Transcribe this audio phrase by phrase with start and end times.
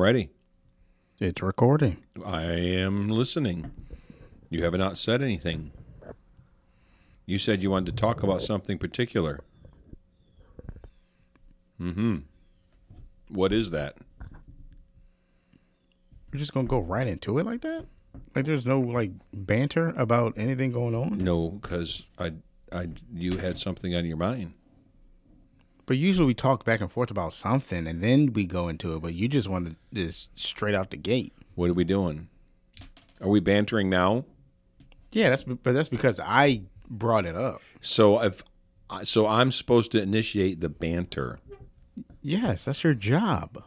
[0.00, 0.30] I'm ready.
[1.18, 1.98] It's recording.
[2.24, 3.70] I am listening.
[4.48, 5.72] You have not said anything.
[7.26, 9.40] You said you wanted to talk about something particular.
[11.78, 12.16] Mm-hmm.
[13.28, 13.98] What is that?
[16.32, 17.84] We're just gonna go right into it like that.
[18.34, 21.18] Like there's no like banter about anything going on.
[21.22, 22.32] No, because I,
[22.72, 24.54] I, you had something on your mind.
[25.90, 29.02] But usually we talk back and forth about something and then we go into it.
[29.02, 31.32] But you just want to just straight out the gate.
[31.56, 32.28] What are we doing?
[33.20, 34.24] Are we bantering now?
[35.10, 37.60] Yeah, that's but that's because I brought it up.
[37.80, 38.44] So if,
[39.02, 41.40] so I'm supposed to initiate the banter.
[42.22, 43.60] Yes, that's your job.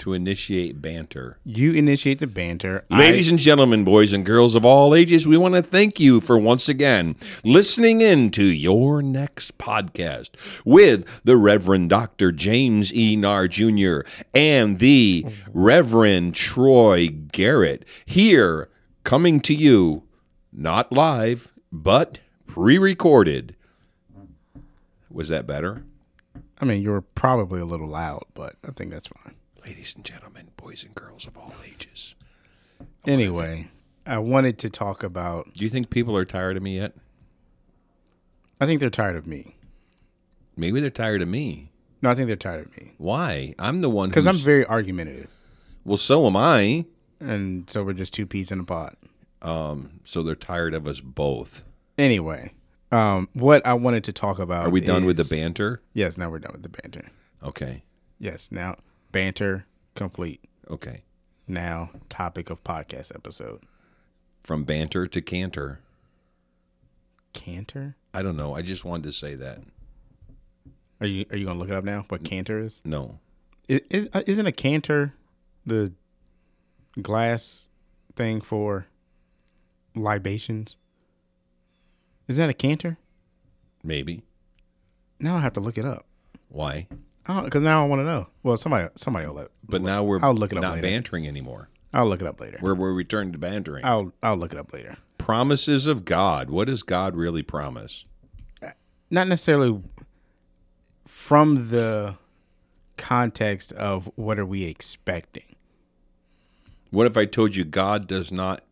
[0.00, 1.36] To initiate banter.
[1.44, 2.86] You initiate the banter.
[2.88, 6.22] Ladies I, and gentlemen, boys and girls of all ages, we want to thank you
[6.22, 10.30] for once again listening in to your next podcast
[10.64, 12.32] with the Reverend Dr.
[12.32, 13.14] James E.
[13.14, 14.00] Narr Jr.
[14.34, 18.70] and the Reverend Troy Garrett here
[19.04, 20.04] coming to you,
[20.50, 23.54] not live, but pre recorded.
[25.10, 25.84] Was that better?
[26.58, 29.34] I mean, you're probably a little loud, but I think that's fine.
[29.70, 32.16] Ladies and gentlemen, boys and girls of all ages.
[33.06, 33.68] Anyway,
[34.04, 35.54] I wanted to talk about.
[35.54, 36.92] Do you think people are tired of me yet?
[38.60, 39.54] I think they're tired of me.
[40.56, 41.70] Maybe they're tired of me.
[42.02, 43.54] No, I think they're tired of me Why?
[43.60, 45.30] I'm the one because I'm very argumentative,
[45.84, 45.98] well.
[45.98, 46.86] So am I.
[47.20, 48.98] and so we're just two peas in a pot.
[49.40, 51.62] Um, so they're tired of us both.
[51.96, 52.50] Anyway,
[52.90, 54.66] um, what I wanted to talk about.
[54.66, 55.80] Are we done with the banter?
[55.94, 57.04] Yes, now we're done with the banter.
[57.44, 57.84] Okay.
[58.18, 58.74] Yes, now
[59.12, 60.40] banter complete.
[60.70, 61.02] Okay.
[61.46, 63.62] Now topic of podcast episode.
[64.42, 65.80] From banter to canter.
[67.32, 67.96] Canter?
[68.14, 68.54] I don't know.
[68.54, 69.58] I just wanted to say that.
[71.00, 72.04] Are you are you gonna look it up now?
[72.08, 72.80] What canter is?
[72.84, 73.18] No.
[73.68, 75.14] Is, is uh, isn't a canter
[75.64, 75.92] the
[77.00, 77.68] glass
[78.16, 78.86] thing for
[79.94, 80.76] libations?
[82.28, 82.98] Is that a canter?
[83.82, 84.22] Maybe.
[85.18, 86.06] Now I have to look it up.
[86.48, 86.86] Why?
[87.32, 88.26] Oh, because now I want to know.
[88.42, 89.48] Well, somebody somebody will let.
[89.68, 90.88] But now we're I'll look it up not later.
[90.88, 91.68] bantering anymore.
[91.94, 92.58] I'll look it up later.
[92.60, 93.84] We're we're returned to bantering.
[93.84, 94.96] I'll I'll look it up later.
[95.18, 96.50] Promises of God.
[96.50, 98.04] What does God really promise?
[98.60, 98.70] Uh,
[99.10, 99.80] not necessarily
[101.06, 102.16] from the
[102.96, 105.54] context of what are we expecting.
[106.90, 108.62] What if I told you God does not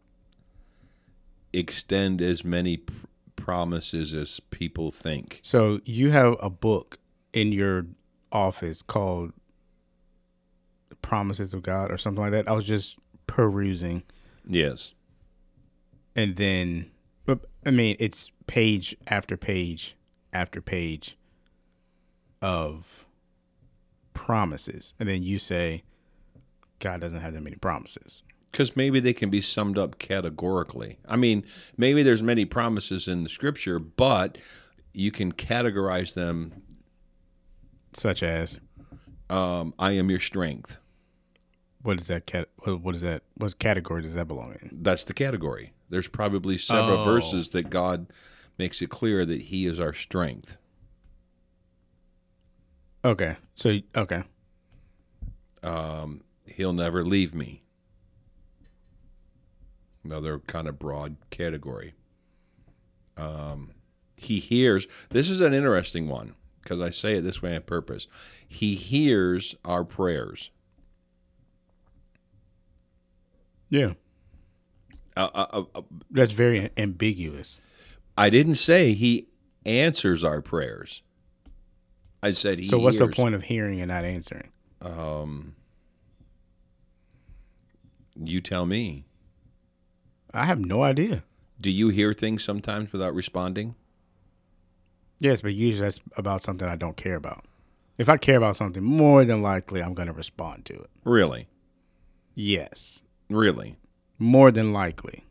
[1.53, 5.41] extend as many pr- promises as people think?
[5.43, 6.99] So you have a book
[7.33, 7.87] in your
[8.33, 9.33] office called
[11.03, 12.49] Promises of God or something like that.
[12.49, 14.03] I was just perusing
[14.47, 14.93] Yes.
[16.17, 16.91] and then
[17.27, 19.95] but I mean it's page after page
[20.33, 21.17] after page
[22.41, 23.07] of
[24.15, 24.95] promises.
[24.99, 25.83] And then you say
[26.81, 28.23] God doesn't have that many promises.
[28.51, 30.99] Because maybe they can be summed up categorically.
[31.07, 31.45] I mean,
[31.77, 34.39] maybe there's many promises in the scripture, but
[34.95, 36.63] you can categorize them.
[37.99, 38.61] Such as
[39.29, 40.79] Um, I am your strength.
[41.83, 44.71] what is that cat what what is that what category does that belong in?
[44.83, 45.73] That's the category.
[45.91, 47.05] There's probably several Oh.
[47.05, 48.07] verses that God
[48.59, 50.57] makes it clear that He is our strength.
[53.05, 53.37] Okay.
[53.55, 54.23] So okay.
[55.63, 57.63] Um, he'll never leave me.
[60.05, 61.95] Another kind of broad category.
[63.17, 63.73] Um,
[64.17, 64.87] he hears.
[65.11, 66.35] This is an interesting one
[66.69, 68.07] because I say it this way on purpose.
[68.47, 70.51] He hears our prayers.
[73.71, 73.95] Yeah.
[75.17, 77.61] Uh, uh, uh, uh, That's very ambiguous.
[78.19, 79.29] I didn't say he
[79.65, 81.03] answers our prayers.
[82.23, 82.67] I said he.
[82.67, 84.51] So what's the point of hearing and not answering?
[84.83, 85.55] Um,
[88.15, 89.07] you tell me.
[90.35, 91.25] I have no idea.
[91.61, 93.75] Do you hear things sometimes without responding?
[95.19, 97.45] Yes, but usually that's about something I don't care about.
[97.97, 100.91] If I care about something, more than likely I'm going to respond to it.
[101.05, 101.49] Really?
[102.35, 103.03] Yes.
[103.29, 103.77] Really?
[104.19, 105.25] More than likely.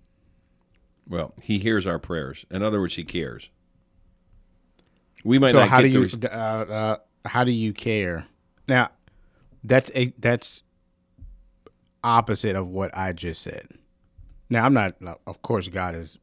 [1.08, 2.46] Well, he hears our prayers.
[2.52, 3.50] In other words, he cares.
[5.24, 8.26] We might so not how do you res- uh, uh, how do you care?
[8.68, 8.90] Now,
[9.64, 10.64] that's a that's
[12.04, 13.70] opposite of what I just said.
[14.50, 14.96] Now, I'm not
[15.26, 16.18] of course God is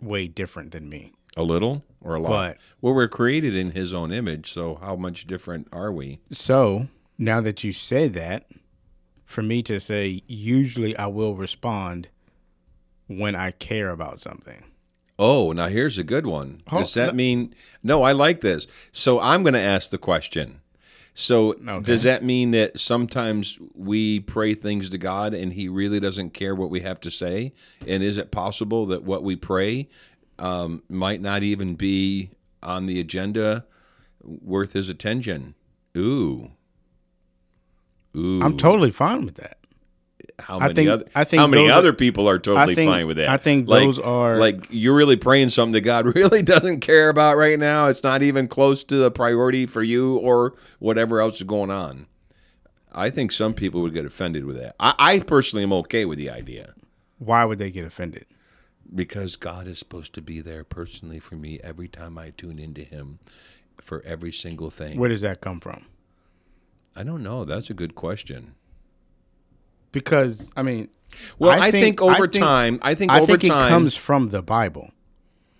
[0.00, 1.12] way different than me.
[1.36, 2.28] A little or a lot?
[2.30, 6.18] But- well, we're created in his own image, so how much different are we?
[6.30, 6.88] So,
[7.18, 8.46] now that you say that,
[9.24, 12.08] for me to say usually I will respond
[13.06, 14.62] when I care about something.
[15.18, 16.62] Oh, now here's a good one.
[16.70, 18.02] Does that mean no?
[18.02, 18.66] I like this.
[18.92, 20.60] So I'm going to ask the question:
[21.14, 21.80] So Okay.
[21.84, 26.54] does that mean that sometimes we pray things to God and He really doesn't care
[26.54, 27.52] what we have to say?
[27.86, 29.88] And is it possible that what we pray
[30.38, 32.30] um, might not even be
[32.62, 33.64] on the agenda
[34.22, 35.54] worth His attention?
[35.96, 36.50] Ooh,
[38.16, 38.42] ooh.
[38.42, 39.58] I'm totally fine with that.
[40.40, 42.74] how I many think- other I think how many those are- other people are totally
[42.74, 43.28] think- fine with that?
[43.28, 47.08] I think like, those are- like you're really praying something that God really doesn't care
[47.08, 47.86] about right now.
[47.86, 52.06] It's not even close to the priority for you or whatever else is going on.
[52.92, 54.74] I think some people would get offended with that.
[54.80, 56.74] I, I personally am okay with the idea
[57.18, 58.26] Why would they get offended?
[58.94, 62.82] Because God is supposed to be there personally for me every time I tune into
[62.82, 63.18] Him
[63.80, 64.98] for every single thing.
[64.98, 65.86] Where does that come from?
[66.96, 67.44] I don't know.
[67.44, 68.54] That's a good question.
[69.92, 70.88] Because I mean,
[71.38, 73.94] Well, I, think, over I think- time, I think I over think time, it comes
[73.94, 74.90] from the Bible.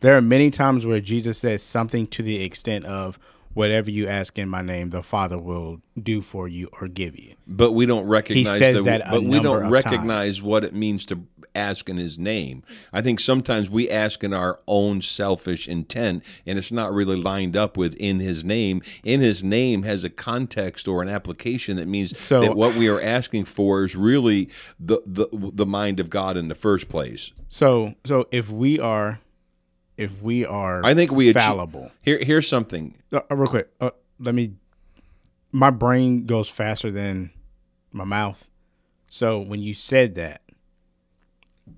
[0.01, 3.19] There are many times where Jesus says something to the extent of
[3.55, 7.35] whatever you ask in my name, the Father will do for you or give you.
[7.47, 11.07] but we don't recognize he says the, that but we don't recognize what it means
[11.07, 12.65] to ask in his name.
[12.93, 17.57] I think sometimes we ask in our own selfish intent and it's not really lined
[17.57, 18.83] up with in his name.
[19.05, 22.89] In his name has a context or an application that means So- that what we
[22.89, 24.49] are asking for is really
[24.81, 27.31] the, the the mind of god in the first place.
[27.49, 29.21] So, so if we are,
[29.97, 31.91] if we are, i think we achieve- fallible.
[32.03, 34.55] here here's something Uh, uh, real quick, uh, let me.
[35.53, 37.31] My brain goes faster than
[37.93, 38.51] my mouth,
[39.09, 40.43] so when you said that,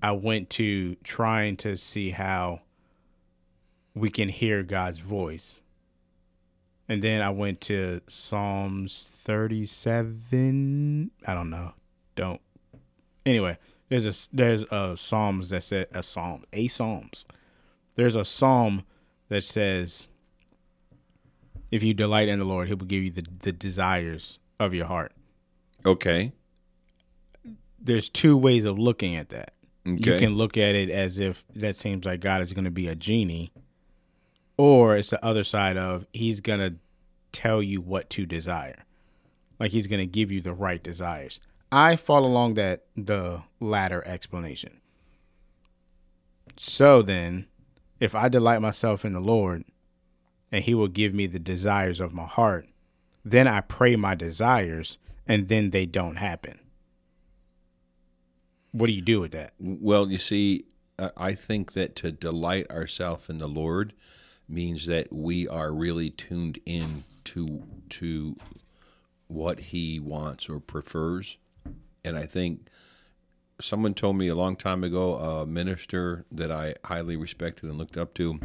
[0.01, 2.61] I went to trying to see how
[3.93, 5.61] we can hear God's voice,
[6.89, 11.11] and then I went to Psalms thirty-seven.
[11.25, 11.73] I don't know.
[12.15, 12.41] Don't.
[13.25, 13.57] Anyway,
[13.89, 17.25] there's a there's a Psalms that said a psalm a Psalms.
[17.97, 18.83] There's a psalm
[19.27, 20.07] that says
[21.71, 24.85] if you delight in the Lord, He will give you the, the desires of your
[24.85, 25.11] heart.
[25.85, 26.31] okay
[27.79, 29.53] There's two ways of looking at that.
[29.85, 32.71] okay You can look at it as if that seems like God is going to
[32.71, 33.51] be a genie,
[34.57, 36.75] or it's the other side of He's going to
[37.31, 38.85] tell you what to desire.
[39.59, 41.39] Like He's going to give you the right desires.
[41.71, 44.79] I fall along that the latter explanation.
[46.55, 47.45] So then,
[47.99, 49.63] if I delight myself in the Lord
[50.51, 52.67] and He will give me the desires of my heart,
[53.23, 54.97] then I pray my desires
[55.27, 56.59] and then they don't happen.
[58.71, 59.53] What do you do with that?
[59.59, 60.65] Well, you see,
[61.15, 63.93] I think that to delight ourselves in the Lord
[64.49, 68.37] means that we are really tuned in to to
[69.27, 71.37] what He wants or prefers,
[72.03, 72.67] and I think
[73.59, 77.97] someone told me a long time ago, a minister that I highly respected and looked
[77.97, 78.39] up to,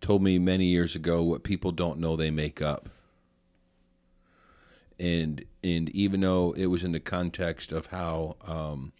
[0.00, 2.88] told me many years ago, what people don't know they make up
[5.00, 8.92] and and even though it was in the context of how um,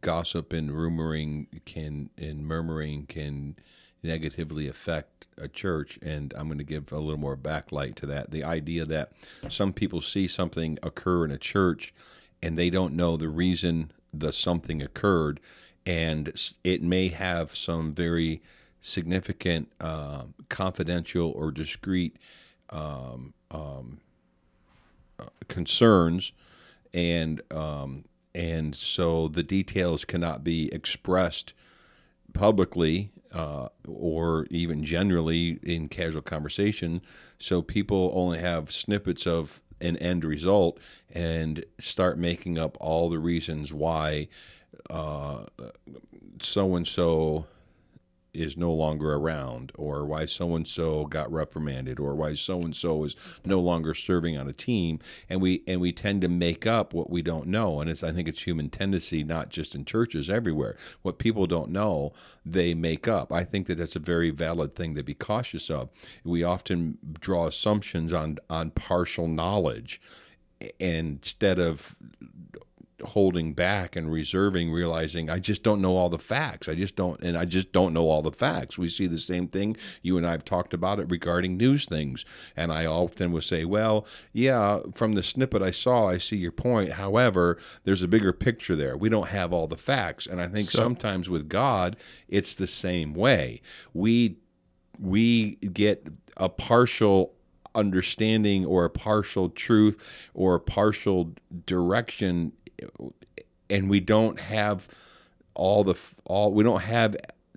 [0.00, 3.56] gossip and rumoring can and murmuring can
[4.02, 8.30] negatively affect a church, and I'm going to give a little more backlight to that.
[8.30, 9.12] The idea that
[9.48, 11.94] some people see something occur in a church
[12.42, 15.40] and they don't know the reason the something occurred,
[15.86, 16.32] and
[16.64, 18.42] it may have some very
[18.80, 22.16] significant, um confidential or discreet
[25.48, 26.32] concerns,
[26.94, 31.52] and um, and so the details cannot be expressed
[32.32, 37.02] publicly uh, or even generally in casual conversation.
[37.38, 40.78] So people only have snippets of an end result
[41.12, 44.28] and start making up all the reasons why
[46.40, 47.46] so and so
[48.32, 52.74] is no longer around, or why so and so got reprimanded, or why so and
[52.74, 56.66] so is no longer serving on a team, and we and we tend to make
[56.66, 59.84] up what we don't know, and it's I think it's human tendency, not just in
[59.84, 60.76] churches, everywhere.
[61.02, 62.12] What people don't know,
[62.44, 63.32] they make up.
[63.32, 65.90] I think that that's a very valid thing to be cautious of.
[66.24, 70.00] We often draw assumptions on on partial knowledge,
[70.78, 71.96] instead of
[73.02, 76.68] holding back and reserving realizing i just don't know all the facts.
[76.68, 78.78] I just don't and i just don't know all the facts.
[78.78, 82.24] We see the same thing you and i've talked about it regarding news things.
[82.56, 86.52] And i often will say well yeah from the snippet i saw i see your
[86.52, 86.92] point.
[86.92, 88.96] However there's a bigger picture there.
[88.96, 90.26] We don't have all the facts.
[90.26, 91.96] And i think sometimes with god
[92.28, 93.62] it's the same way.
[93.94, 94.36] We
[94.98, 97.34] we get a partial
[97.74, 101.32] understanding or a partial truth or a partial
[101.66, 102.52] direction
[103.68, 104.88] and we don't have
[105.54, 107.16] all the all we don't have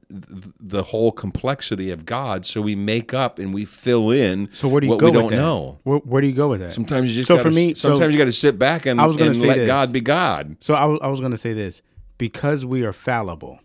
[0.10, 2.46] the whole complexity of God.
[2.46, 4.50] So we make up and we fill in.
[4.54, 5.36] So where do you what go we don't that?
[5.38, 5.80] know?
[5.84, 6.72] Where, where do you go with that?
[6.72, 9.02] Sometimes you just So gotta, for me- so- sometimes you got to sit back and,
[9.02, 9.68] I was gonna and say let this.
[9.68, 10.58] God be God.
[10.60, 11.82] So I I was going to say this
[12.20, 13.60] because we are fallible.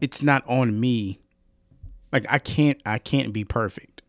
[0.00, 1.18] It's not on me.
[2.12, 4.02] Like I can't I can't be perfect.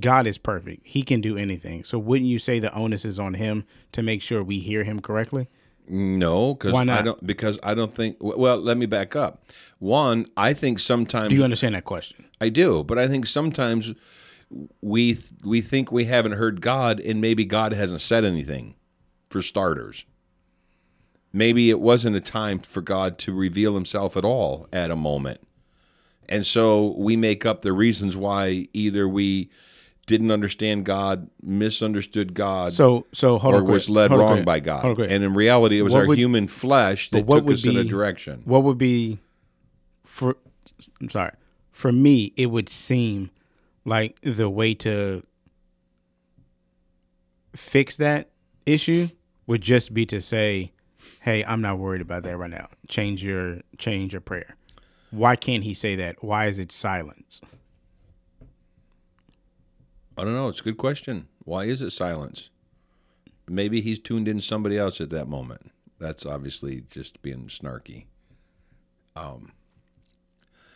[0.00, 0.86] God is perfect.
[0.86, 1.84] He can do anything.
[1.84, 5.00] So wouldn't you say the onus is on him to make sure we hear him
[5.00, 5.48] correctly?
[5.88, 7.26] No, because I don't.
[7.26, 8.16] Because I don't think.
[8.20, 9.44] Well, let me back up.
[9.78, 12.24] One, I think sometimes Do you understand that question?
[12.40, 13.92] I do, but I think sometimes
[14.80, 18.76] we we think we haven't heard God, and maybe God hasn't said anything.
[19.28, 20.04] For starters,
[21.32, 25.40] maybe it wasn't a time for God to reveal Himself at all at a moment,
[26.28, 29.50] and so we make up the reasons why either we
[30.06, 33.64] didn't understand God, misunderstood God, So so or quick.
[33.64, 34.44] was led wrong quick.
[34.44, 34.80] by God.
[34.80, 35.10] Hold on quick.
[35.10, 37.82] And in reality, it was What our would- human flesh that took us in a
[37.84, 38.42] be- direction.
[38.44, 39.18] what would be
[40.04, 40.36] for
[41.00, 41.32] I'm sorry.
[41.70, 43.30] For me, it would seem
[43.84, 45.22] like the way to
[47.54, 48.30] fix that
[48.66, 49.08] issue
[49.46, 50.72] would just be to say,
[51.20, 52.68] "Hey, I'm not worried about that right now.
[52.88, 54.56] Change your change your prayer."
[55.10, 56.22] Why can't he say that?
[56.24, 57.40] Why is it silence?
[60.16, 60.48] I don't know.
[60.48, 61.28] It's a good question.
[61.44, 62.50] Why is it silence?
[63.48, 65.70] Maybe he's tuned in somebody else at that moment.
[65.98, 68.06] That's obviously just being snarky.
[69.16, 69.52] Um,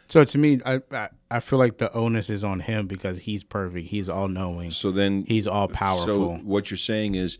[0.08, 3.42] so to me, I, I I feel like the onus is on him because he's
[3.42, 3.88] perfect.
[3.88, 4.70] He's all knowing.
[4.70, 6.36] So then, He's all powerful.
[6.36, 7.38] so what you're saying is,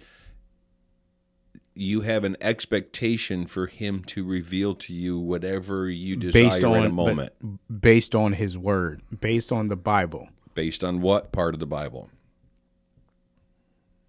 [1.74, 6.76] you have an expectation for him to reveal to you whatever you desire based on
[6.78, 7.32] at a moment,
[7.80, 10.28] based on his word, based on the Bible.
[10.56, 12.10] Based on what part of the Bible?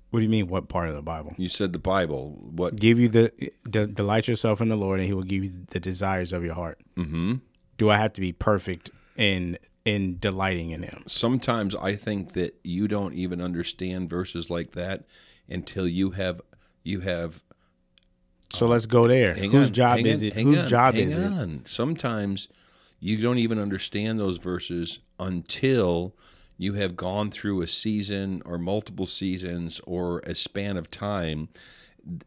[0.10, 0.48] What do you mean?
[0.48, 1.36] What part of the Bible?
[1.38, 2.32] You said the Bible.
[2.40, 2.78] What?
[2.78, 3.32] Give you the
[3.70, 6.56] de- delight yourself in the Lord, and He will give you the desires of your
[6.56, 6.80] heart.
[6.96, 7.36] Mm-hmm.
[7.78, 11.04] Do I have to be perfect in in delighting in Him?
[11.08, 15.04] sometimes I think that you don't even understand verses like that
[15.48, 16.42] until you have
[16.84, 17.44] you have
[18.52, 19.34] So let's go there.
[19.36, 20.34] Whose on, job is on, it?
[20.36, 21.68] Whose on, job is it?
[21.68, 22.48] Sometimes
[23.00, 26.16] you don't even understand those verses until
[26.58, 31.50] you have gone through a season or multiple seasons or a span of time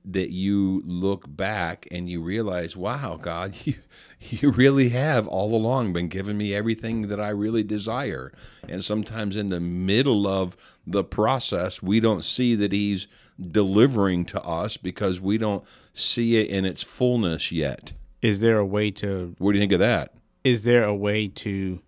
[0.04, 3.74] that you look back and you realize, wow, God, you,
[4.20, 8.32] you really have all along been giving me everything that I really desire.
[8.68, 10.56] And sometimes in the middle of
[10.86, 13.06] the process, we don't see that He's
[13.40, 17.92] delivering to us because we don't see it in its fullness yet.
[18.20, 19.34] Is there a way to?
[19.38, 20.12] What do you think of that?
[20.44, 21.80] Is there a way to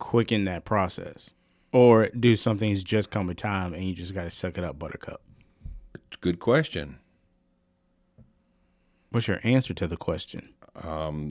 [0.00, 1.34] quicken that process,
[1.72, 4.64] or do some things just come with time and you just got to suck it
[4.64, 5.20] up, Buttercup?
[6.20, 6.98] Good question.
[9.10, 10.54] What's your answer to the question?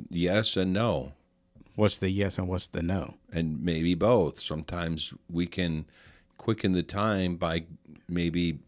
[0.10, 1.14] Yes and no.
[1.76, 3.16] What's the yes and what's the no?
[3.32, 4.40] and maybe both.
[4.40, 5.86] Sometimes we can
[6.38, 7.66] quicken the time by
[8.08, 8.60] maybe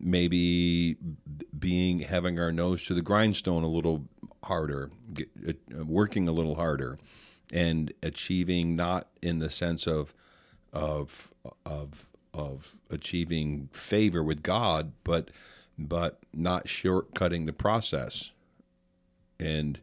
[0.00, 0.96] maybe
[1.58, 4.04] being having our nose to the grindstone a little
[4.44, 6.98] harder, get, uh, working a little harder,
[7.52, 10.14] and achieving not in the sense of
[10.72, 11.32] of
[11.64, 15.30] of of achieving favor with God, but
[15.78, 18.32] but not shortcutting the process.
[19.38, 19.80] And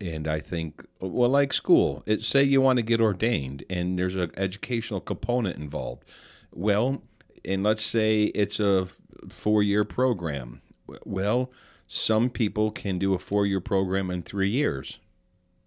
[0.00, 4.14] and I think, well, like school, it say you want to get ordained, and there's
[4.14, 6.04] an educational component involved.
[6.52, 7.02] Well,
[7.44, 8.88] and let's say it's a
[9.28, 10.60] four-year program.
[11.04, 11.50] Well,
[11.86, 14.98] some people can do a four-year program in three years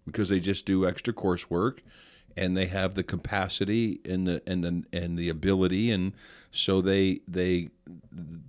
[0.06, 1.78] because they just do extra coursework
[2.36, 6.12] and they have the capacity and the and the and the ability and
[6.50, 7.68] so they they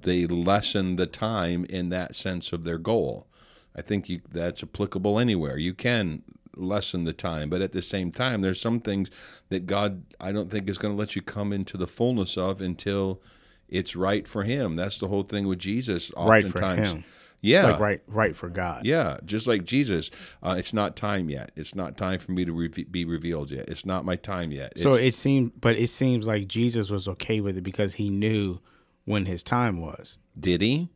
[0.02, 3.28] they lessen the time in that sense of their goal.
[3.76, 5.58] I think you that's applicable anywhere.
[5.58, 6.24] You can
[6.56, 9.10] lessen the time, but at the same time there's some things
[9.50, 12.62] that God I don't think is going to let you come into the fullness of
[12.62, 13.22] until
[13.68, 14.76] it's right for him.
[14.76, 16.92] That's the whole thing with Jesus Right for oftentimes.
[16.92, 17.04] him.
[17.42, 17.66] Yeah.
[17.72, 18.86] Like right, right for God.
[18.86, 20.12] Yeah, just like Jesus,
[20.44, 21.52] uh, it's not time yet.
[21.56, 23.68] It's not time for me to re- be revealed yet.
[23.68, 24.78] It's not my time yet.
[24.78, 28.60] So it seemed, but it seems like Jesus was okay with it because he knew
[29.06, 30.18] when his time was.
[30.40, 30.90] did he?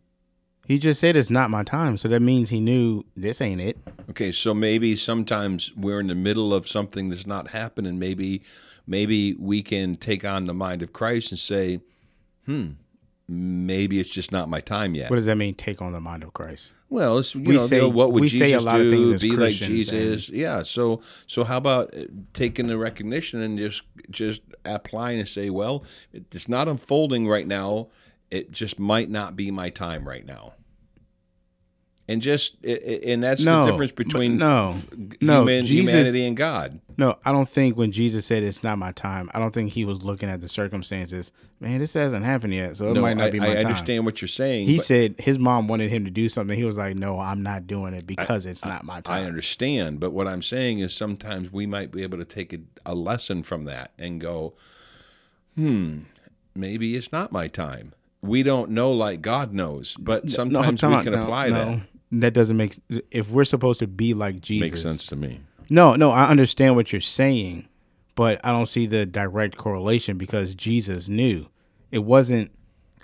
[0.67, 3.77] He just said it's not my time, so that means he knew this ain't it.
[4.09, 7.99] Okay, so maybe sometimes we're in the middle of something that's not happening.
[7.99, 8.41] Maybe,
[8.87, 11.81] maybe we can take on the mind of Christ and say,
[12.47, 12.69] "Hmm,
[13.27, 15.55] maybe it's just not my time yet." What does that mean?
[15.55, 16.71] Take on the mind of Christ.
[16.89, 18.83] Well, it's you We know, say- what would we Jesus say a lot do?
[18.85, 20.61] of things Be like Christians Jesus, yeah.
[20.63, 25.83] So, so how about uh, taking the recognition and just just applying and say, well,
[26.13, 27.87] it's not unfolding right now.
[28.31, 30.53] It just might not be my time right now.
[32.07, 34.75] And just i- i- and that's No, the difference between no,
[35.21, 36.79] no, human, Jesus- humanity and God.
[36.97, 39.83] No, I don't think when Jesus said it's not my time, I don't think he
[39.83, 41.31] was looking at the circumstances.
[41.59, 43.57] Man, this hasn't happened yet, so it No, might not I, be my I time.
[43.57, 44.67] I understand what you're saying.
[44.67, 46.57] He said his mom wanted him to do something.
[46.57, 49.99] He was like, "No, I'm not doing it because it's not my time." I understand,
[49.99, 53.43] but what I'm saying is sometimes we might be able to take a, a lesson
[53.43, 54.53] from that and go,
[55.55, 55.99] hmm,
[56.55, 57.93] maybe it's not my time.
[58.21, 61.53] We don't know like God knows, but sometimes time we can No, apply no.
[61.55, 61.79] that.
[62.11, 62.77] That doesn't make.
[63.11, 65.41] If we're supposed to be like Jesus, Makes sense to me.
[65.69, 67.67] No, no, I understand what you're saying,
[68.13, 71.47] but I don't see the direct correlation because Jesus knew
[71.91, 72.51] it wasn't.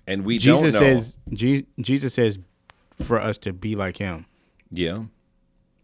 [0.08, 1.00] And we Jesus don't know.
[1.00, 2.38] says Je- Jesus says
[3.02, 4.26] for us to be like Him.
[4.70, 5.04] yeah,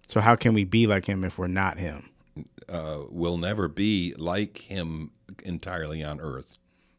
[0.07, 2.09] So how can we be like Him if we're not Him?
[2.69, 5.11] uh, we'll never be like Him
[5.43, 6.57] entirely on earth.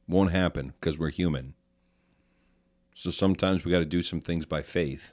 [0.09, 1.55] Won't happen because we're human.
[2.95, 5.13] So sometimes we got to do some things by faith.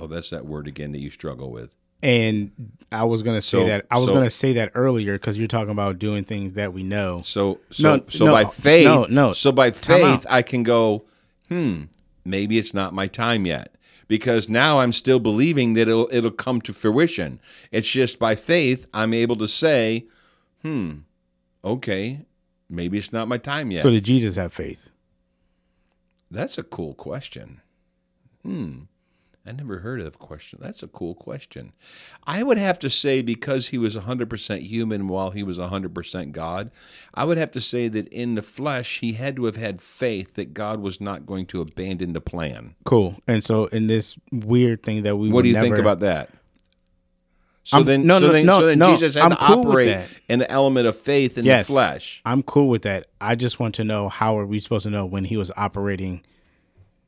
[0.00, 1.76] Oh, that's that word again that you struggle with.
[2.02, 2.50] And
[2.90, 5.48] I was gonna say So- that I was so- gonna say that earlier because you're
[5.48, 7.20] talking about doing things that we know.
[7.22, 9.32] So so No, so no, by faith, no, no.
[9.34, 11.04] So by faith, I can go.
[11.48, 11.82] Hmm,
[12.24, 13.74] maybe it's not my time yet
[14.08, 17.38] because now I'm still believing that it'll it'll come to fruition.
[17.70, 20.06] It's just by faith I'm able to say,
[20.62, 21.00] hmm,
[21.62, 22.20] okay,
[22.70, 23.82] maybe it's not my time yet.
[23.82, 24.88] So did Jesus have faith?
[26.30, 27.60] That's a cool question.
[28.42, 28.82] Hmm.
[29.46, 30.58] I never heard of the question.
[30.62, 31.72] That's a cool question.
[32.26, 36.70] I would have to say because he was 100% human while he was 100% God,
[37.14, 40.34] I would have to say that in the flesh he had to have had faith
[40.34, 42.74] that God was not going to abandon the plan.
[42.84, 43.16] Cool.
[43.26, 46.28] And so in this weird thing that we What do you think about that?
[47.64, 49.36] So I'm- then, no, so no, then, no, so then no, Jesus had I'm to
[49.36, 50.08] cool operate that.
[50.28, 51.66] an element of faith in Yes.
[51.66, 52.20] the flesh.
[52.24, 53.06] I'm cool with that.
[53.20, 56.22] I just want to know how are we supposed to know when he was operating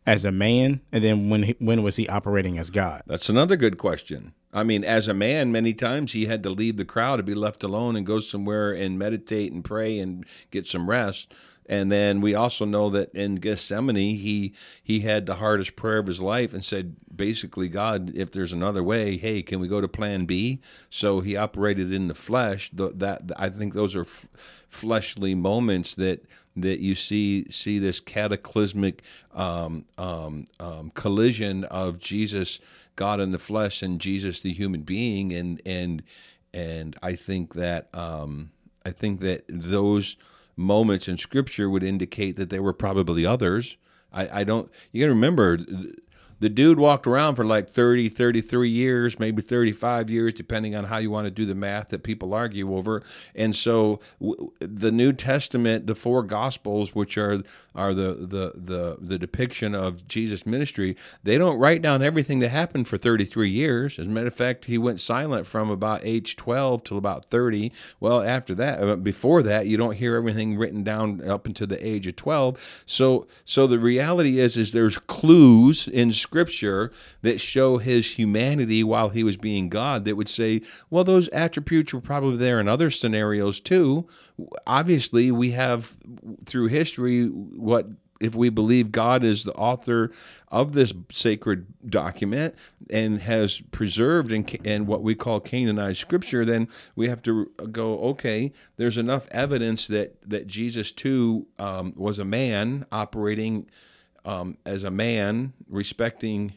[0.06, 3.02] as a man, and then when he, when was he operating as God?
[3.06, 4.34] That's another good question.
[4.52, 7.34] I mean, as a man, many times he had to leave the crowd to be
[7.34, 11.32] left alone and go somewhere and meditate and pray and get some rest.
[11.66, 16.08] And then we also know that in Gethsemane, he he had the hardest prayer of
[16.08, 19.88] his life and said, basically, God, if there's another way, hey, can we go to
[19.88, 20.60] Plan B?
[20.90, 22.70] So he operated in the flesh.
[22.76, 24.26] Th- that I think those are f-
[24.68, 29.02] fleshly moments that that you see see this cataclysmic
[29.34, 32.60] um, um, um, collision of Jesus,
[32.96, 36.02] God in the flesh, and Jesus, the human being, and and
[36.52, 38.50] and I think that um,
[38.84, 40.16] I think that those
[40.56, 43.76] moments in Scripture would indicate that there were probably others.
[44.12, 44.70] I, I don't.
[44.92, 45.58] You got to remember.
[46.42, 50.98] The dude walked around for like 30, 33 years, maybe 35 years, depending on how
[50.98, 53.00] you want to do the math that people argue over.
[53.36, 57.44] And so w- the New Testament, the four Gospels, which are
[57.76, 62.48] are the, the, the, the depiction of Jesus' ministry, they don't write down everything that
[62.48, 64.00] happened for 33 years.
[64.00, 67.70] As a matter of fact, he went silent from about age 12 till about 30.
[68.00, 71.86] Well, after that, uh, before that, you don't hear everything written down up until the
[71.86, 72.82] age of 12.
[72.84, 76.31] So, so the reality is, is there's clues in Scripture
[77.22, 80.04] that show his humanity while he was being God.
[80.04, 84.08] That would say, well, those attributes were probably there in other scenarios too.
[84.66, 85.96] Obviously, we have
[86.44, 87.86] through history what
[88.22, 90.12] if we believe God is the author
[90.46, 92.54] of this sacred document
[92.88, 97.98] and has preserved in, in what we call canonized scripture, then we have to go,
[97.98, 103.66] okay, there's enough evidence that, that Jesus too um, was a man operating
[104.24, 106.54] um, as a man, respecting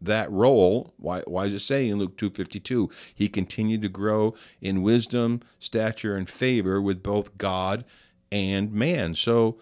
[0.00, 0.94] that role.
[0.98, 6.16] Why, why does it say in Luke 2.52, he continued to grow in wisdom, stature,
[6.16, 7.84] and favor with both God
[8.30, 9.14] and man.
[9.14, 9.58] So,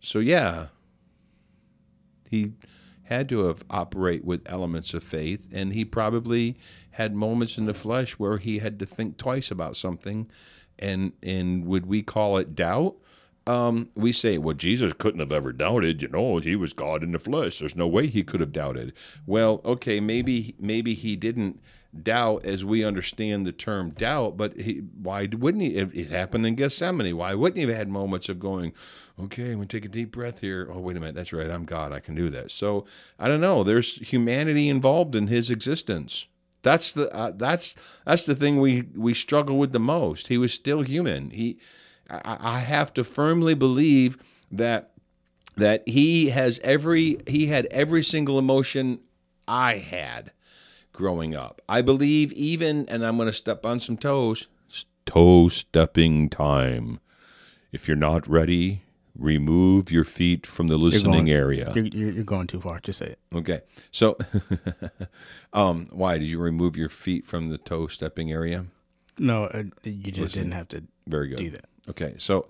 [0.00, 0.66] so yeah,
[2.28, 2.52] he
[3.04, 6.58] had to have operate with elements of faith, and he probably
[6.92, 10.30] had moments in the flesh where he had to think twice about something,
[10.78, 12.96] and and would we call it doubt?
[13.48, 16.02] Um, we say, well, Jesus couldn't have ever doubted.
[16.02, 17.58] You know, he was God in the flesh.
[17.58, 18.92] There's no way he could have doubted.
[19.24, 21.60] Well, okay, maybe maybe he didn't
[22.02, 25.76] doubt as we understand the term doubt, but he, why wouldn't he?
[25.76, 28.74] It happened in Gethsemane, why wouldn't he have had moments of going,
[29.18, 30.68] okay, I'm gonna take a deep breath here.
[30.70, 32.50] Oh, wait a minute, that's right, I'm God, I can do that.
[32.50, 32.84] So
[33.18, 33.64] I don't know.
[33.64, 36.26] There's humanity involved in his existence.
[36.62, 40.28] That's the uh, that's that's the thing we we struggle with the most.
[40.28, 41.30] He was still human.
[41.30, 41.58] He,
[42.10, 44.18] I, I have to firmly believe
[44.50, 44.90] that
[45.56, 49.00] that he has every he had every single emotion
[49.46, 50.32] I had
[50.92, 51.60] growing up.
[51.68, 54.46] I believe even, and I'm going to step on some toes,
[55.06, 57.00] toe stepping time.
[57.70, 58.82] If you're not ready,
[59.16, 61.72] remove your feet from the listening going- area.
[61.74, 62.80] You're, you're, you're going too far.
[62.80, 63.18] Just say it.
[63.34, 63.60] Okay.
[63.90, 64.16] So,
[65.52, 68.66] um, why did you remove your feet from the toe stepping area?
[69.18, 71.38] No, uh, you just didn't have to Very good.
[71.38, 71.64] do that.
[71.88, 72.14] Okay.
[72.18, 72.48] So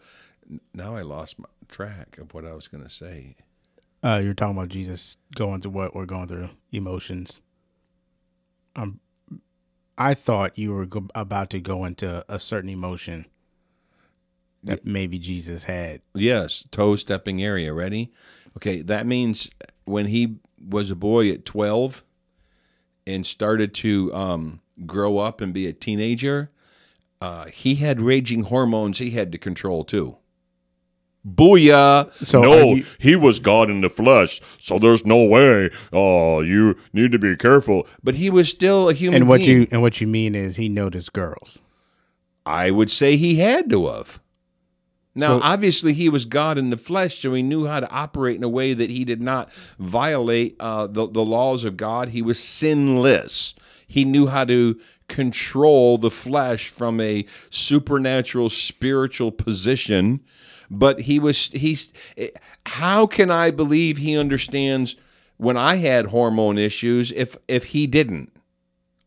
[0.75, 3.37] now I lost my track of what I was going to say.
[4.03, 7.41] Uh, you're talking about Jesus going through what we're going through, emotions.
[8.77, 9.01] Um,
[9.97, 13.27] I thought you were go- about to go into a certain emotion
[14.63, 16.03] that maybe Jesus had.
[16.15, 17.73] Yes, toe stepping area.
[17.73, 18.13] Ready?
[18.57, 19.51] Okay, that means
[19.85, 22.05] when he was a boy at 12
[23.07, 26.51] and started to um, grow up and be a teenager,
[27.21, 30.17] uh, he had raging hormones he had to control too.
[31.27, 32.13] Booyah!
[32.25, 35.71] So no, you- he was God in the flesh, so there's no way.
[35.93, 37.87] Oh, you need to be careful.
[38.03, 39.51] But he was still a human and what being.
[39.63, 41.61] you and what you mean is he noticed girls.
[42.47, 44.21] I would say he had to have.
[45.15, 48.37] Now, So- obviously, he was God in the flesh, so he knew how to operate
[48.37, 52.11] in a way that he did not violate uh, the, the laws of God.
[52.11, 53.55] He was sinless.
[53.87, 54.79] He knew how to
[55.09, 60.21] control the flesh from a supernatural, spiritual position.
[60.71, 61.93] But he was, he's,
[62.67, 64.97] how can I believe he understands
[65.39, 68.38] when I had hormone issues if, if he didn't?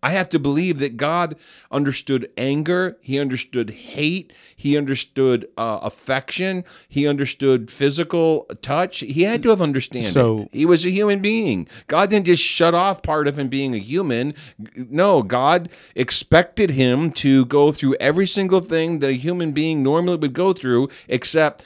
[0.04, 1.36] I have to believe that God
[1.70, 2.98] understood anger.
[3.02, 4.34] He understood hate.
[4.56, 6.64] He understood uh, affection.
[6.90, 9.00] He understood physical touch.
[9.00, 10.12] He had to have understanding.
[10.12, 11.68] So- he was a human being.
[11.88, 14.34] God didn't just shut off part of him being a human.
[14.76, 20.18] No, God expected him to go through every single thing that a human being normally
[20.18, 21.64] would go through, except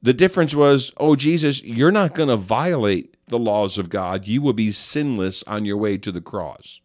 [0.00, 4.26] the difference was, oh, Jesus, you're not going to violate the laws of God.
[4.26, 6.80] You will be sinless on your way to the cross.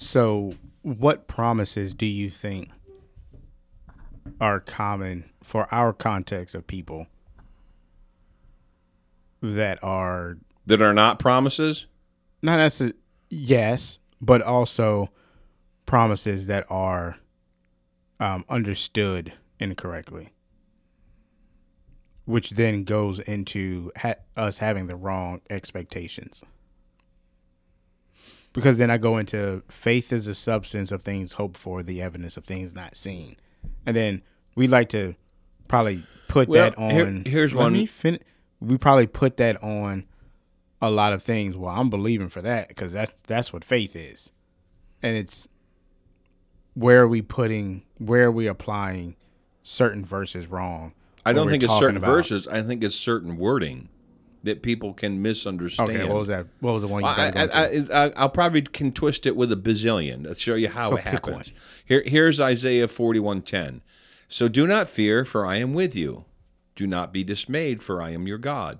[0.00, 2.70] So, what promises do you think
[4.40, 7.06] are common for our context of people
[9.42, 11.84] that are that are not promises.
[12.40, 12.96] not necessarily
[13.28, 15.10] yes, but also
[15.84, 17.18] promises that are
[18.18, 20.32] um, understood incorrectly,
[22.24, 26.42] which then goes into ha- us having the wrong expectations.
[28.52, 32.36] Because then I go into faith is the substance of things hoped for, the evidence
[32.36, 33.36] of things not seen,
[33.86, 34.22] and then
[34.56, 35.14] we like to
[35.68, 36.90] probably put Well, that on.
[36.90, 38.18] here- here's Let one- me fin-
[38.60, 40.04] we probably put that on
[40.82, 41.56] a lot of things.
[41.56, 44.32] Well, I'm believing for that because that's that's what faith is,
[45.02, 45.46] and it's
[46.74, 49.14] where are we putting where are we applying
[49.62, 50.92] certain verses wrong.
[51.24, 52.48] I don't think it's certain about- verses.
[52.48, 53.90] I think it's certain wording
[54.42, 55.90] that people can misunderstand.
[55.90, 56.46] Okay, what was that?
[56.60, 57.92] What was the one you I, got to?
[57.92, 60.96] I, I, I'll probably can twist it with a bazillion to show you how So
[60.96, 61.52] it happens.
[61.84, 63.80] Here, here's Isaiah 41:10.
[64.28, 66.24] So do not fear, for I am with you.
[66.76, 68.78] Do not be dismayed, for I am your God.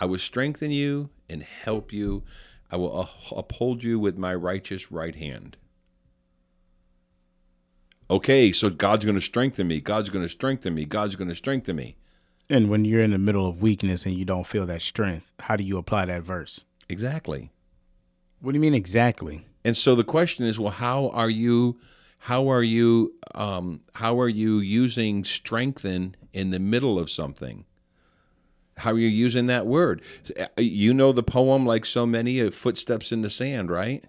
[0.00, 2.24] I will strengthen you and help you.
[2.70, 5.56] I will uphold you with my righteous right hand.
[8.10, 9.80] Okay, so God's going to strengthen me.
[9.80, 10.84] God's going to strengthen me.
[10.84, 11.96] God's going to strengthen me.
[12.50, 15.56] And when you're in the middle of weakness and you don't feel that strength, how
[15.56, 16.64] do you apply that verse?
[16.88, 17.50] Exactly.
[18.40, 19.46] What do you mean exactly?
[19.64, 21.78] And so the question is, well, how are you,
[22.20, 27.64] how are you, um, how are you using strengthen in the middle of something?
[28.78, 30.02] How are you using that word?
[30.56, 34.04] You know the poem like so many uh, footsteps in the sand, right?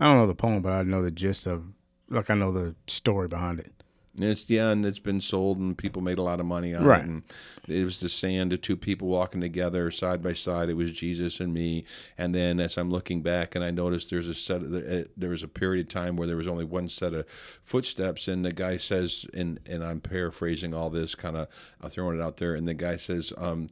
[0.00, 1.64] I don't know the poem, but I know the gist of
[2.10, 3.77] like I know the story behind it.
[4.18, 6.84] And it's yeah, and it's been sold, and people made a lot of money on
[6.84, 7.00] Right.
[7.02, 7.06] it.
[7.06, 7.22] And
[7.68, 10.68] it was the sand of two people walking together side by side.
[10.68, 11.84] It was Jesus and me.
[12.16, 14.62] And then as I'm looking back, and I noticed there's a set.
[14.62, 17.26] Of, uh, there was a period of time where there was only one set of
[17.62, 21.48] footsteps, and the guy says, and and I'm paraphrasing all this, kind of
[21.90, 22.54] throwing it out there.
[22.54, 23.68] And the guy says, um,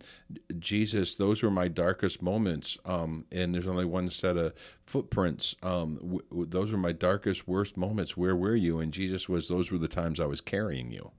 [0.59, 2.79] Jesus, those were my darkest moments.
[2.85, 4.53] Um, and there's only one set of
[4.87, 5.55] footprints.
[5.63, 8.17] Um, w- w- those were my darkest, worst moments.
[8.17, 8.79] Where were you?
[8.79, 11.11] And Jesus was, those were the times I was carrying you.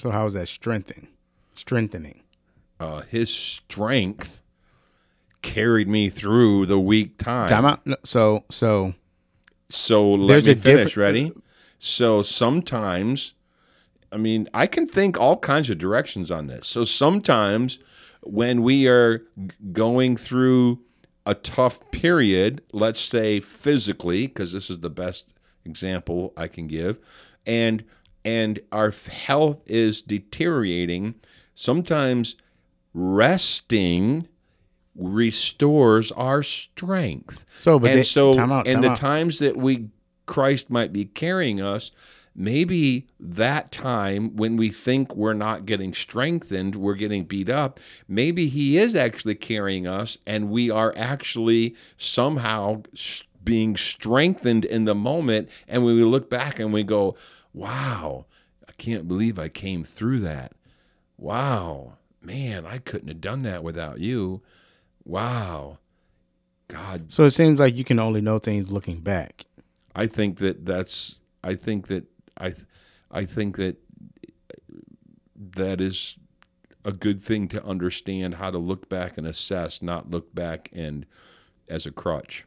[0.00, 1.08] So how is that strengthening?
[1.54, 2.22] Strengthening.
[2.78, 4.42] Uh, his strength
[5.40, 7.48] carried me through the weak time.
[7.48, 7.80] Time out.
[8.04, 8.94] So so
[9.70, 10.96] So let me finish.
[10.96, 11.32] Ready?
[11.78, 13.34] So sometimes,
[14.12, 16.66] I mean, I can think all kinds of directions on this.
[16.66, 17.78] So sometimes
[18.22, 19.24] when we are g-
[19.72, 20.80] going through
[21.26, 25.26] a tough period, let's say physically, because this is the best
[25.64, 26.98] example I can give,
[27.44, 27.84] and
[28.24, 31.14] and our health is deteriorating,
[31.54, 32.34] sometimes
[32.94, 34.26] resting
[34.94, 38.96] restores our strength So, but and they- so time out, time the out.
[38.96, 39.88] times that we
[40.26, 41.90] Christ might be carrying us,
[42.36, 48.48] maybe that time when we think we're not getting strengthened, we're getting beat up, maybe
[48.48, 52.82] He is actually carrying us and we are actually somehow
[53.42, 55.48] being strengthened in the moment.
[55.66, 57.16] And when we look back and we go,
[57.54, 58.26] wow,
[58.68, 60.52] I can't believe I came through that.
[61.16, 64.42] Wow, man, I couldn't have done that without you.
[65.04, 65.78] Wow.
[66.68, 69.46] God, So it seems like you can only know things looking back.
[69.94, 72.04] I think that that's I think that
[72.38, 72.54] I
[73.10, 73.76] I think that
[75.36, 76.16] that is
[76.84, 81.06] a good thing to understand how to look back and assess, not look back and
[81.68, 82.46] as a crutch.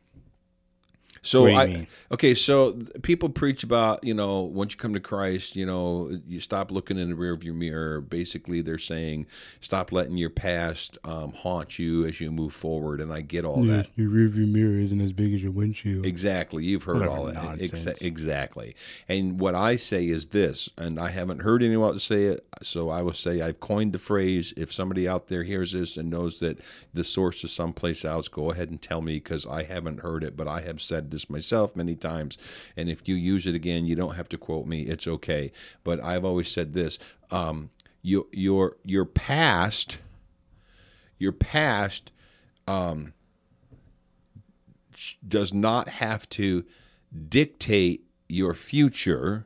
[1.21, 1.88] So What do you I mean?
[2.12, 6.39] okay, so people preach about you know once you come to Christ, you know you
[6.39, 8.01] stop looking in the rear of your mirror.
[8.01, 9.27] Basically, they're saying
[9.62, 13.63] stop letting your past um, haunt you as you move forward, and I get all
[13.63, 13.88] that.
[13.95, 16.05] Your rearview mirror isn't as big as your windshield.
[16.05, 16.65] Exactly.
[16.65, 17.60] You've heard Whatever all that.
[17.60, 18.75] Exa- exactly.
[19.08, 23.01] And what I say is this, and I haven't heard anyone say it, so I
[23.01, 24.53] will say I've coined the phrase.
[24.58, 26.60] If somebody out there hears this and knows that
[26.93, 30.36] the source is someplace else, go ahead and tell me because I haven't heard it,
[30.38, 32.38] but I have said this myself many times.
[32.78, 34.84] And if you use it again, you don't have to quote me.
[34.84, 35.52] It's okay.
[35.84, 37.00] But I've always said this:
[37.32, 40.00] um, your your your past,
[41.17, 42.12] your past
[45.28, 46.65] does not have to
[47.30, 49.45] dictate your future.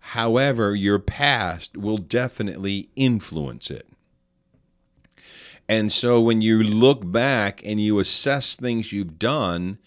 [0.00, 3.86] However, your past will definitely influence it.
[5.68, 9.78] And so when you look back and you assess things you've done,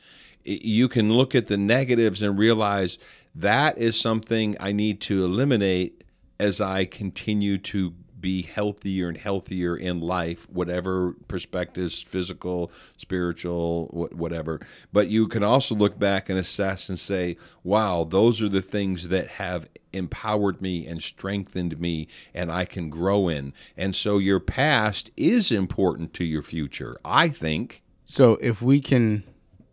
[0.43, 2.97] you can look at the negatives and realize
[3.35, 6.03] that is something I need to eliminate
[6.39, 14.61] as I continue to be healthier and healthier in life, whatever perspectives, physical, spiritual, whatever.
[14.93, 19.09] But you can also look back and assess and say, wow, those are the things
[19.09, 23.53] that have empowered me and strengthened me and I can grow in.
[23.75, 27.81] And so your past is important to your future, I think.
[28.05, 29.23] So if we can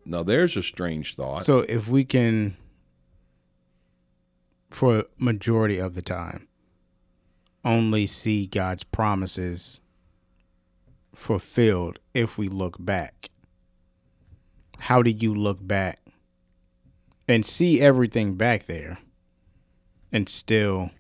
[0.09, 1.45] Now, there's a strange thought.
[1.45, 2.57] So if we can,
[4.71, 6.49] for a majority of the time,
[7.63, 9.81] only see God's promises
[11.15, 13.29] fulfilled if we look back,
[14.79, 16.01] how do you look back
[17.29, 18.99] and see everything back there
[20.11, 20.91] and still?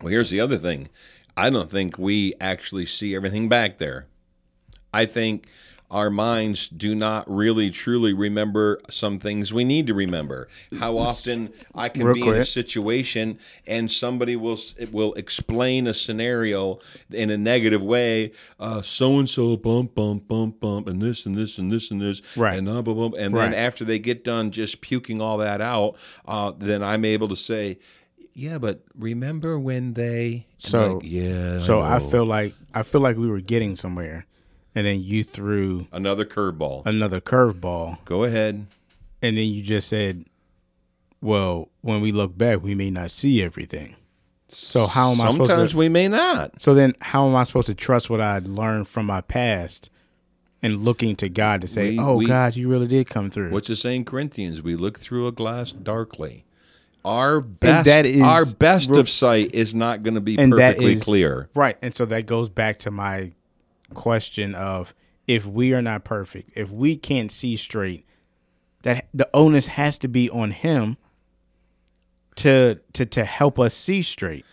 [0.00, 0.88] Well, here's the other thing.
[1.36, 4.08] I don't think we actually see everything back there.
[4.92, 5.46] I think
[5.90, 10.46] our minds do not really truly remember some things we need to remember.
[10.78, 14.58] How often I can Real be in a situation and somebody will
[14.92, 16.78] will explain a scenario
[17.10, 18.32] in a negative way.
[18.82, 22.20] So and so bump bump bump bump and this and this and this and this
[22.36, 22.58] Right.
[22.58, 23.18] and blah, blah, blah.
[23.18, 23.50] and Right.
[23.50, 25.96] then after they get done just puking all that out,
[26.26, 27.78] uh, then I'm able to say.
[28.34, 30.46] Yeah, but remember when they?
[30.58, 31.58] So- like, yeah.
[31.58, 34.26] So I know." feel like I feel like we were getting somewhere,
[34.74, 36.82] and then you threw another curveball.
[36.86, 38.66] another curveball, Go ahead.
[39.22, 40.24] and then you just said,
[41.20, 43.96] "Well, when we look back, we may not see everything."
[44.50, 46.60] So how am I supposed Sometimes we may not.
[46.62, 49.90] So then, how am I supposed to trust what I learned from my past
[50.62, 53.50] and looking to God to say, We- "Oh we- God, you really did come through"?
[53.50, 54.62] What's it say in Corinthians?
[54.62, 56.44] We look through a glass darkly.
[57.04, 61.02] Our best, that is- our best of sight is not going to be perfectly is
[61.04, 61.48] clear.
[61.54, 61.76] right?
[61.82, 63.32] And so that goes back to my
[63.94, 64.94] question of
[65.26, 68.06] if we are not perfect, if we can't see straight,
[68.82, 70.96] that the onus has to be on Him
[72.36, 74.44] to to to help us see straight.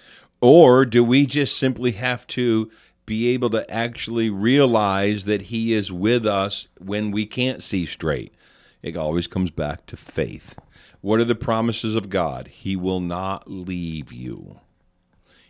[0.41, 2.69] Or do we just simply have to
[3.05, 8.33] be able to actually realize that He is with us when we can't see straight?
[8.81, 10.57] It always comes back to faith.
[11.01, 12.47] What are the promises of God?
[12.47, 14.59] He will not leave you.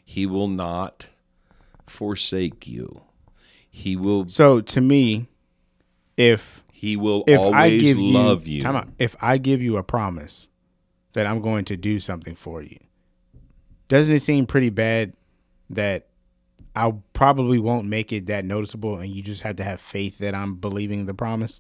[0.04, 1.08] He will not
[1.88, 3.04] forsake you.
[3.76, 5.28] He will So to me,
[6.16, 8.66] if he will if always I give love you, you.
[8.68, 8.88] out.
[8.98, 10.48] if I give you a promise
[11.12, 12.78] that I'm going to do something for you,
[13.90, 15.12] doesn't it seem pretty bad
[15.70, 16.08] that
[16.74, 20.34] I probably won't make it that noticeable, and you just have to have faith that
[20.34, 21.60] I'm believing the promise?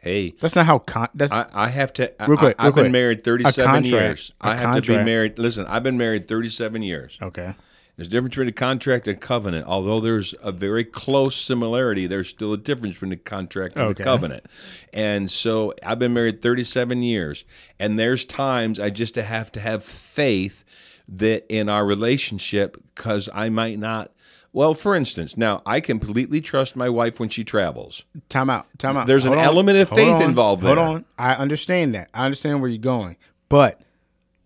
[0.00, 2.20] Hey, That's not how con- that's I, I have to.
[2.22, 2.92] I, Real quick, I, have real been quick.
[2.92, 4.32] married 37 contract- years.
[4.40, 5.38] I have to be married.
[5.38, 7.16] Listen, I've been married 37 years.
[7.22, 7.54] okay.
[7.98, 9.66] There's a difference between a contract and a covenant.
[9.66, 14.02] Although there's a very close similarity, there's still a difference between a contract and Okay.
[14.02, 14.46] a covenant.
[14.92, 17.44] And so I've been married 37 years,
[17.76, 20.64] and there's times I just have to have faith
[21.08, 24.12] that in our relationship, because I might not.
[24.52, 28.04] Well, for instance, now I completely trust my wife when she travels.
[28.28, 28.66] Time out.
[28.78, 29.08] Time out.
[29.08, 29.38] There's an on.
[29.40, 30.22] element of Hold faith on.
[30.22, 30.84] involved Hold there.
[30.84, 31.04] on.
[31.18, 32.10] I understand that.
[32.14, 33.16] I understand where you're going,
[33.48, 33.80] but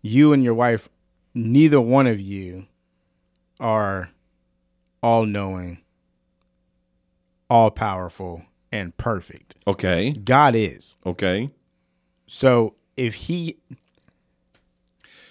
[0.00, 0.88] you and your wife
[1.34, 2.66] neither one of you
[3.62, 4.10] are
[5.02, 5.78] all knowing,
[7.48, 9.54] all powerful, and perfect.
[9.66, 10.12] Okay.
[10.12, 10.96] God is.
[11.06, 11.50] Okay.
[12.26, 13.56] So if he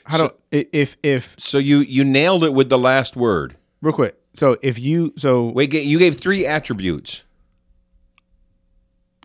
[0.05, 3.55] how So- do if if So you you nailed it with the last word.
[3.81, 4.17] real quick.
[4.33, 7.23] So if you so Wait, you gave three attributes.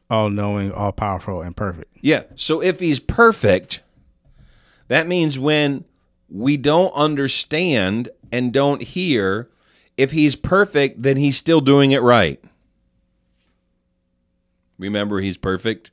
[0.08, 1.96] all knowing, all powerful, and perfect.
[2.00, 2.22] Yeah.
[2.36, 3.80] So if he's perfect,
[4.88, 5.84] that means when
[6.28, 9.50] we don't understand and don't hear,
[9.96, 12.42] if he's perfect, then he's still doing it right.
[14.78, 15.90] Remember, he's perfect.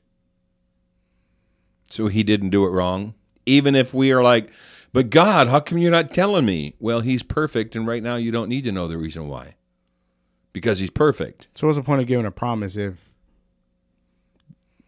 [1.90, 3.14] So he didn't do it wrong.
[3.46, 4.50] Even if we are like,
[4.92, 6.74] but God, how come you're not telling me?
[6.78, 9.56] Well, he's perfect, and right now you don't need to know the reason why.
[10.52, 11.48] Because he's perfect.
[11.54, 12.94] So what's the point of giving a promise if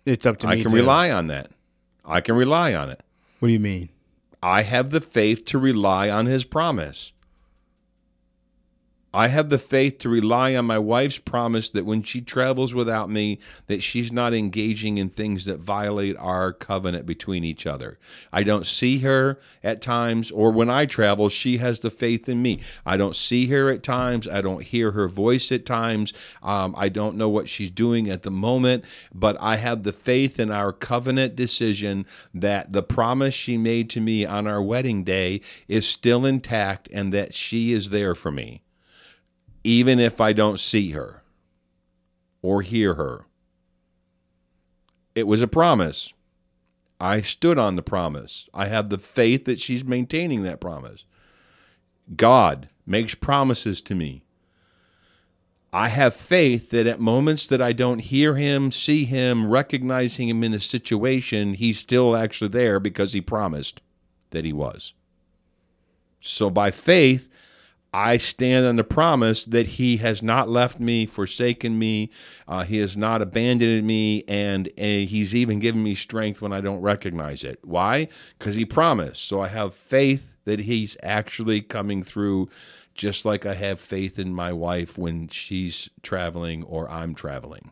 [0.04, 0.60] it's up to I me?
[0.60, 1.50] I can to- rely on that.
[2.04, 3.02] I can rely on it.
[3.40, 3.88] What do you mean?
[4.42, 7.12] I have the faith to rely on his promise.
[9.16, 13.08] I have the faith to rely on my wife's promise that when she travels without
[13.08, 17.98] me that she's not engaging in things that violate our covenant between each other.
[18.30, 22.42] I don't see her at times or when I travel she has the faith in
[22.42, 22.60] me.
[22.84, 26.12] I don't see her at times, I don't hear her voice at times.
[26.42, 30.38] Um, I don't know what she's doing at the moment, but I have the faith
[30.38, 35.40] in our covenant decision that the promise she made to me on our wedding day
[35.68, 38.60] is still intact and that she is there for me
[39.66, 41.24] even if I don't see her
[42.40, 43.26] or hear her.
[45.16, 46.12] It was a promise.
[47.00, 48.48] I stood on the promise.
[48.54, 51.04] I have the faith that she's maintaining that promise.
[52.14, 54.22] God makes promises to me.
[55.72, 60.44] I have faith that at moments that I don't hear him, see him, recognizing him
[60.44, 63.80] in a situation, he's still actually there because he promised
[64.30, 64.92] that he was.
[66.20, 67.28] So by faith,
[67.96, 72.10] I stand on the promise that He has not left me, forsaken me,
[72.46, 76.60] uh, He has not abandoned me, and, and He's even given me strength when I
[76.60, 77.58] don't recognize it.
[77.62, 78.08] Why?
[78.38, 79.24] Because He promised.
[79.24, 82.50] So I have faith that He's actually coming through,
[82.94, 87.70] just like I have faith in my wife when she's traveling or I'm traveling.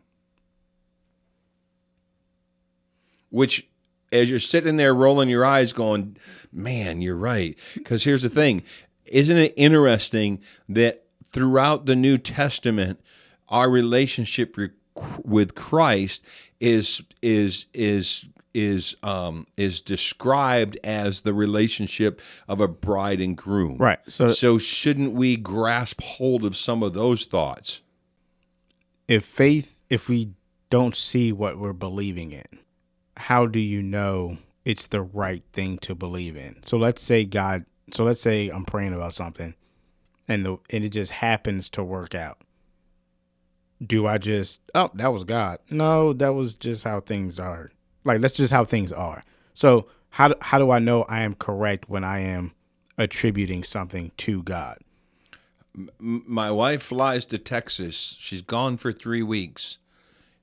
[3.28, 3.68] Which
[4.14, 6.16] as you're sitting there rolling your eyes going,
[6.52, 7.58] man, you're right.
[7.74, 8.62] Because here's the thing
[9.14, 13.00] isn't it interesting that throughout the New Testament,
[13.48, 14.70] our relationship re-
[15.24, 16.22] with Christ
[16.60, 23.78] is is is is um is described as the relationship of a bride and groom.
[23.78, 23.98] Right.
[24.08, 27.80] So So shouldn't we grasp hold of some of those thoughts?
[29.06, 30.30] if faith, if we
[30.70, 32.58] don't see what we're believing in,
[33.18, 36.56] how do you know it's the right thing to believe in?
[36.62, 39.54] So let's say God, so let's say I'm praying about something
[40.28, 42.38] and the and it just happens to work out.
[43.84, 45.58] Do I just, oh, that was God?
[45.68, 47.70] No, that was just how things are.
[48.04, 49.22] Like that's just how things are.
[49.52, 52.52] So how how do I know I am correct when I am
[52.96, 54.78] attributing something to God?
[55.98, 58.16] my wife flies to Texas.
[58.18, 59.78] She's gone for three weeks,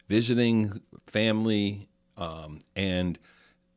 [0.08, 3.18] visiting family, um, and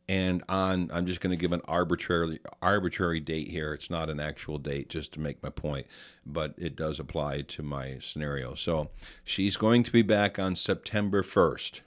[0.09, 0.91] and on.
[0.93, 3.73] I'm just going to give an arbitrary arbitrary date here.
[3.73, 5.87] It's not an actual date, just to make my point,
[6.25, 8.55] but it does apply to my scenario.
[8.55, 8.91] So
[9.23, 11.81] she's going to be back on September 1st.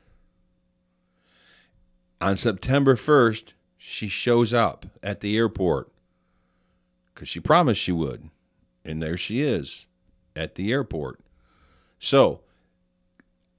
[2.20, 5.92] On September 1st, she shows up at the airport
[7.14, 8.30] because she promised she would.
[8.84, 9.86] And there she is
[10.36, 11.20] at the airport.
[12.00, 12.42] So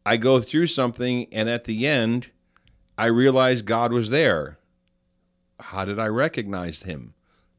[0.06, 2.30] I go through something, and at the end,
[2.98, 4.58] I realized God was there.
[5.60, 7.14] How did I recognize him?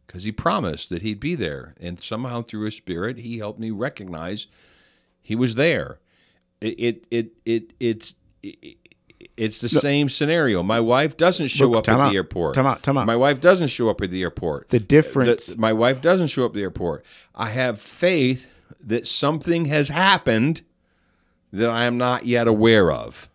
[0.06, 1.76] Because he promised that he'd be there.
[1.80, 4.48] And somehow through his spirit, he helped me recognize
[5.22, 6.00] he was there.
[6.62, 8.14] It, it, it, it, it's.
[8.44, 8.78] It,
[9.36, 10.64] it's the same scenario.
[10.64, 12.56] My wife doesn't show Look, up at out, the airport.
[12.56, 13.06] time out, time out.
[13.06, 14.70] My wife doesn't show up at the airport.
[14.70, 17.06] The difference- The- my wife doesn't show up at the airport.
[17.36, 18.48] I have faith
[18.82, 20.62] that something has happened
[21.52, 23.29] that I am not yet aware of,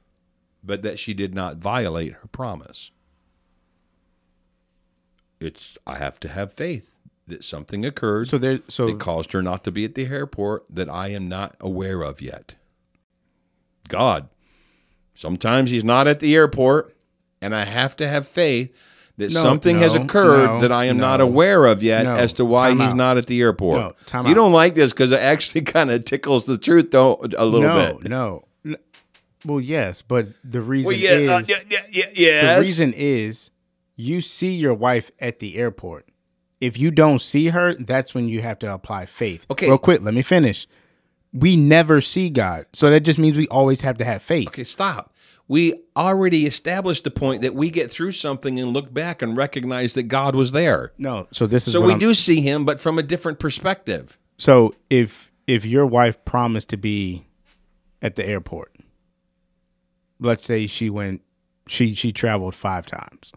[0.65, 2.91] but that she did not violate her promise.
[5.41, 6.97] It's I have to have faith
[7.27, 10.65] that something occurred So there, so that caused her not to be at the airport
[10.75, 12.55] that I am not aware of yet.
[13.89, 14.29] God,
[15.15, 16.95] sometimes He's not at the airport,
[17.43, 18.75] and I have to have faith
[19.17, 22.15] that No, something has occurred no, that I am not aware of yet no.
[22.15, 22.97] as to why Time He's out.
[22.97, 23.79] not at the airport.
[23.81, 24.35] No, you out.
[24.35, 27.99] don't like this because it actually kind of tickles the truth though a little no,
[28.01, 28.09] bit.
[28.11, 28.43] no, N-
[29.45, 32.57] Well, yes, but the reason Well, yeah, is uh, yeah, yeah, yeah, yes.
[32.59, 33.51] the reason is
[33.97, 36.09] you see your wife at the airport.
[36.61, 39.45] if you don't see her, that's when you have to apply faith.
[39.51, 39.67] Okay.
[39.67, 40.67] Real quick, let me finish.
[41.33, 42.65] We never see God.
[42.73, 44.49] So that just means we always have to have faith.
[44.49, 45.13] Okay, stop.
[45.47, 49.93] We already established the point that we get through something and look back and recognize
[49.93, 50.93] that God was there.
[50.97, 51.27] No.
[51.33, 54.17] So this is So we I'm- do see him, but from a different perspective.
[54.39, 57.27] So if if your wife promised to be
[58.01, 58.73] at the airport,
[60.21, 61.23] let's say she went
[61.67, 63.33] she she traveled 5 times.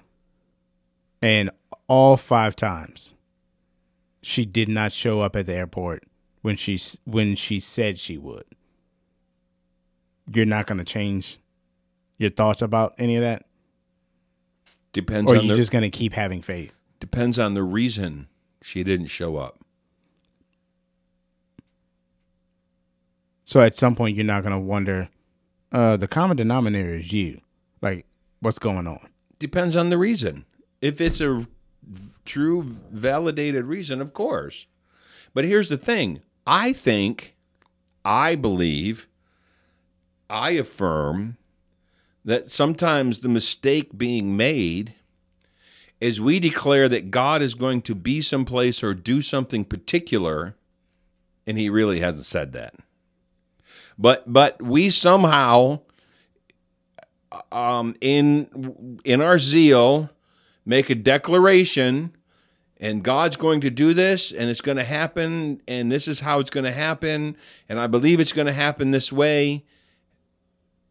[1.21, 1.49] And
[1.87, 3.13] all 5 times
[4.21, 6.03] she did not show up at the airport
[6.41, 8.45] when she when she said she would.
[10.33, 11.39] You're not going to change
[12.17, 13.45] your thoughts about any of that
[14.91, 16.73] Depends or on you the just going to keep having faith.
[16.99, 18.27] depends on the reason
[18.61, 19.59] she didn't show up.
[23.45, 25.09] So at some point, you're not going to wonder,
[25.71, 27.41] uh, the common denominator is you.
[27.81, 28.05] Like,
[28.39, 29.07] what's going on?
[29.39, 30.45] Depends on the reason.
[30.81, 31.47] If it's a
[32.25, 34.67] true validated reason, of course.
[35.33, 36.21] But here's the thing.
[36.45, 37.35] I think
[38.03, 39.07] I believe
[40.29, 41.37] I affirm
[42.25, 44.93] that sometimes the mistake being made
[45.99, 50.55] is we declare that God is going to be someplace or do something particular,
[51.45, 52.75] and He really hasn't said that.
[53.97, 55.79] But but we somehow,
[57.51, 60.09] um, in in our zeal,
[60.65, 62.15] make a declaration,
[62.79, 66.39] and God's going to do this, and it's going to happen, and this is how
[66.39, 67.35] it's going to happen,
[67.67, 69.65] and I believe it's going to happen this way.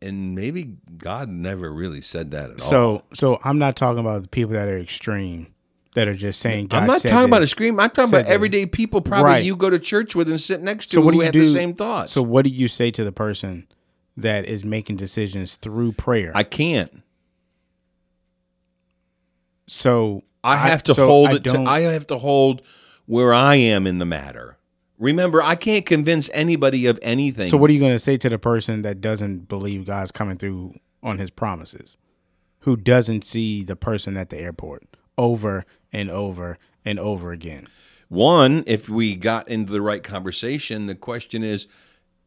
[0.02, 2.68] And maybe God never really said that at all.
[2.68, 5.46] So, so I'm not talking about the people that are extreme,
[5.96, 6.68] that are just saying.
[6.68, 7.80] God I'm not talking about a scream.
[7.80, 8.32] I'm talking about this.
[8.34, 9.44] everyday people probably Right.
[9.44, 11.32] you go to church with and sit next to So what who do you have
[11.32, 11.44] do?
[11.46, 12.12] the same thoughts.
[12.12, 13.66] So, what do you say to the person
[14.16, 16.32] that is making decisions through prayer?
[16.34, 17.02] I can't.
[19.66, 21.44] so I have to so hold I it.
[21.44, 22.62] To, I have to hold
[23.06, 24.58] where I am in the matter.
[24.98, 27.50] Remember, I can't convince anybody of anything.
[27.50, 30.36] So, what are you going to say to the person that doesn't believe God's coming
[30.38, 31.96] through on His promises,
[32.60, 34.84] who doesn't see the person at the airport
[35.18, 35.64] over
[35.96, 37.66] and over and over again?
[38.08, 41.66] One, if we got into the right conversation, the question is,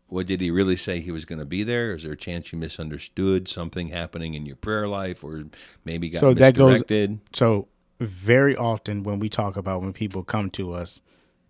[0.08, 1.94] what did he really say he was going to be there?
[1.94, 5.46] Is there a chance you misunderstood something happening in your prayer life, or
[5.86, 7.20] maybe got So that goes- misdirected?
[7.32, 7.68] So,
[8.00, 11.02] very often when we talk about when people come to us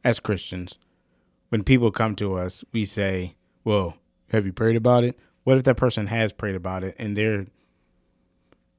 [0.04, 0.78] as Christians,
[1.50, 3.96] when people come to us, we say, "Well,
[4.32, 7.46] have you prayed about it?" What if that person has prayed about it and they're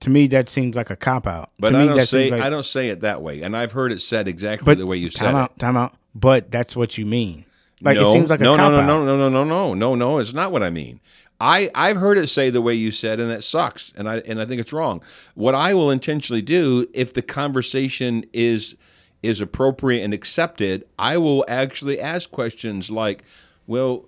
[0.01, 1.51] to me that seems like a cop out.
[1.59, 3.57] But to I me don't that say like, I don't say it that way, and
[3.57, 5.39] I've heard it said exactly but the way you said time it.
[5.39, 5.95] out, time out.
[6.15, 7.45] But that's what you mean.
[7.81, 8.87] Like no, it seems like a no, cop no, out.
[8.87, 10.19] no, no, no, no, no, no, no.
[10.19, 11.01] It's not what I mean.
[11.41, 14.41] I I've heard it say the way you said, and that sucks, and I and
[14.41, 15.03] I think it's wrong.
[15.35, 18.77] What I will intentionally do if the conversation is
[19.23, 23.25] is appropriate and accepted, I will actually ask questions like,
[23.67, 24.07] "Well,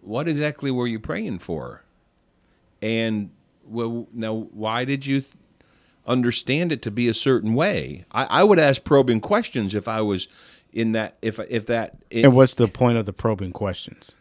[0.00, 1.82] what exactly were you praying for?"
[2.80, 3.30] And
[3.64, 5.20] well, now why did you?
[5.20, 5.32] Th-
[6.04, 10.00] understand it to be a certain way I, I would ask probing questions if i
[10.00, 10.26] was
[10.72, 14.16] in that if if that And what's the point of the probing questions?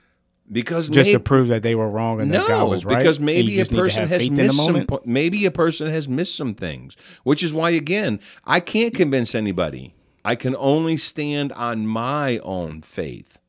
[0.51, 2.97] because Just may- to prove that they were wrong and that God no, was right.
[2.97, 4.99] because maybe a just need to person has faith in the missed some.
[5.05, 9.95] Maybe a person has missed some things, which is why again I can't convince anybody.
[10.23, 13.39] I can only stand on my own faith.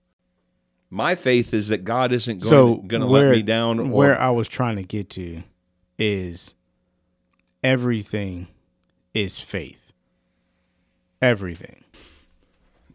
[0.89, 3.81] My faith is that God isn't going so to let me down.
[3.81, 5.43] Or, where I was trying to get to
[5.99, 6.55] is
[7.63, 8.49] everything
[9.15, 9.93] is faith.
[11.21, 11.85] Everything.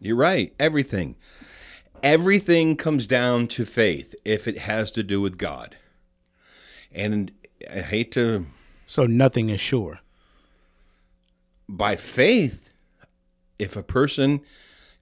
[0.00, 0.52] You're right.
[0.58, 1.16] Everything.
[2.02, 5.76] Everything comes down to faith if it has to do with God.
[6.92, 7.32] And
[7.70, 8.46] I hate to
[8.86, 10.00] So nothing is sure.
[11.68, 12.70] by faith,
[13.58, 14.40] if a person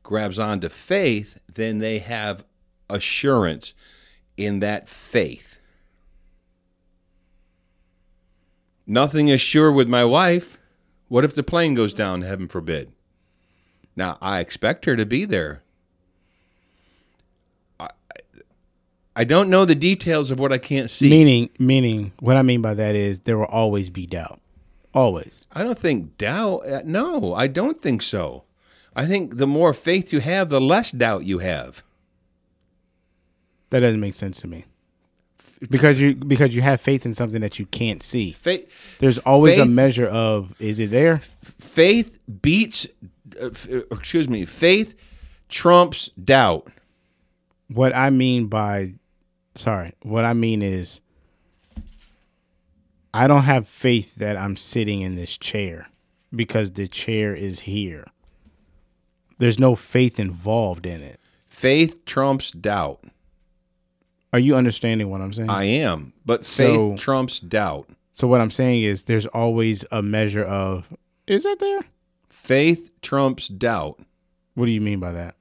[0.02, 2.44] grabs onto faith, then they have
[2.88, 3.74] assurance
[4.36, 5.55] in that faith.
[8.86, 10.58] Nothing is sure with my wife.
[11.08, 12.92] What if the plane goes down, heaven forbid?
[13.94, 15.62] Now, I expect her to be there.
[17.80, 17.88] I,
[19.14, 21.08] I don't know the details of what I can't see.
[21.08, 24.40] Meaning, meaning, what I mean by that is there will always be doubt.
[24.94, 25.46] Always.
[25.52, 26.66] I don't think doubt.
[26.66, 28.44] uh, No, I don't think so.
[28.94, 31.82] I think the more faith you have, the less doubt you have.
[33.70, 34.64] That doesn't make sense to me.
[35.70, 38.30] Because you because you have faith in something that you can't see.
[38.32, 41.20] Faith, There's always a measure of is it there?
[41.42, 42.86] faith beats.
[43.40, 44.44] Uh, f- uh, excuse me.
[44.44, 44.94] Faith
[45.48, 46.68] trumps doubt.
[47.68, 48.94] What I mean by
[49.54, 51.00] sorry, what I mean is
[53.14, 55.88] I don't have faith that I'm sitting in this chair
[56.34, 58.04] because the chair is here.
[59.38, 61.18] There's no faith involved in it.
[61.48, 63.00] Faith trumps doubt.
[64.36, 65.48] Are you understanding what I'm saying?
[65.48, 67.88] I am, but faith So- trumps doubt.
[68.12, 70.92] so what I'm saying is there's always a measure of
[71.26, 71.80] is that there?
[72.28, 73.98] Faith trumps doubt
[74.54, 75.36] What do you mean by that?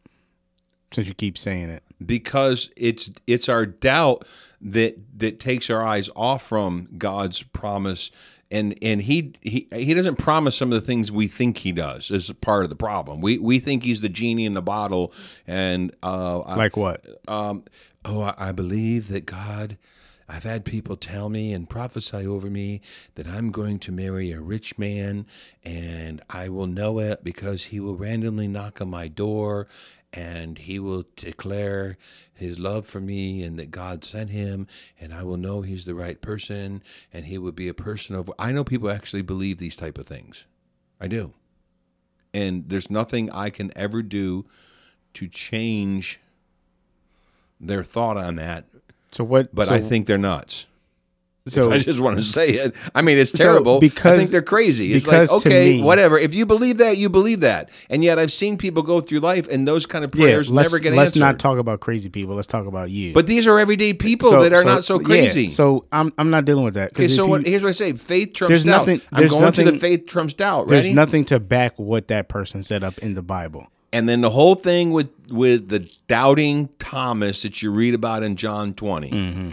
[0.93, 1.83] Since you keep saying it.
[2.05, 4.25] because it's it's our doubt
[4.61, 8.11] that that takes our eyes off from God's promise
[8.49, 12.11] and and he he he doesn't promise some of the things we think he does
[12.11, 13.19] as part of the problem.
[13.19, 15.11] We we think he's the genie in the bottle
[15.45, 17.03] and uh I- Like what?
[17.27, 17.63] um,
[18.05, 19.77] oh, I, believe that God.
[20.27, 22.81] I've had people tell me and prophesy over me
[23.13, 25.27] that I'm going to marry a rich man,
[25.63, 29.67] and I will know it because he will randomly knock on my door,
[30.11, 31.97] and he will declare
[32.33, 34.65] his love for me, and that God sent him,
[34.99, 36.81] and I will know he's the right person,
[37.13, 38.31] and he would be a person of.
[38.39, 40.45] I know people actually believe these type of things.
[40.99, 41.33] I do,
[42.33, 44.45] and there's nothing I can ever do
[45.13, 46.19] to change
[47.59, 48.65] their thought on that,
[49.11, 50.65] So what but so, I think they're nuts.
[51.47, 52.75] so I just want to say it.
[52.95, 53.77] I mean, it's terrible.
[53.77, 54.93] I because- I think they're crazy.
[54.93, 56.17] It's like, okay, me- whatever.
[56.17, 57.69] If you believe that, you believe that.
[57.89, 60.69] And yet, I've seen people go through life, and those kind of yeah, prayers let's,
[60.71, 61.19] never get let's answered.
[61.19, 62.33] not talk about crazy people.
[62.35, 63.13] Let's talk about you.
[63.13, 65.49] but these are everyday people So- that are not so yeah, crazy.
[65.49, 66.93] so I'm I'm not dealing with that.
[66.93, 68.79] okay, so if what, here's what I say: faith trumps There's doubt.
[68.87, 70.69] nothing- I'm there's going to the faith trumps doubt.
[70.69, 70.87] Ready?
[70.87, 73.67] there's nothing to back what that person said up in the Bible.
[73.91, 78.35] And then the whole thing with with the doubting Thomas that you read about in
[78.35, 79.11] John 20.
[79.11, 79.51] Mm-hmm.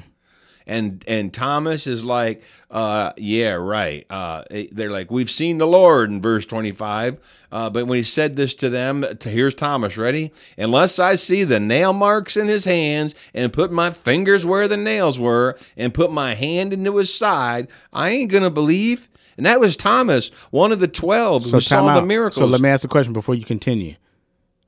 [0.66, 4.06] And and Thomas is like, uh, yeah, right.
[4.08, 7.18] Uh, they're like, we've seen the Lord in verse 25.
[7.50, 10.32] Uh, but when he said this to them, to, here's Thomas, ready?
[10.56, 14.76] Unless I see the nail marks in his hands and put my fingers where the
[14.76, 19.08] nails were and put my hand into his side, I ain't going to believe.
[19.36, 22.06] And that was Thomas, one of the 12 who time saw the out.
[22.06, 22.36] miracles.
[22.36, 23.96] So let me ask a question before you continue.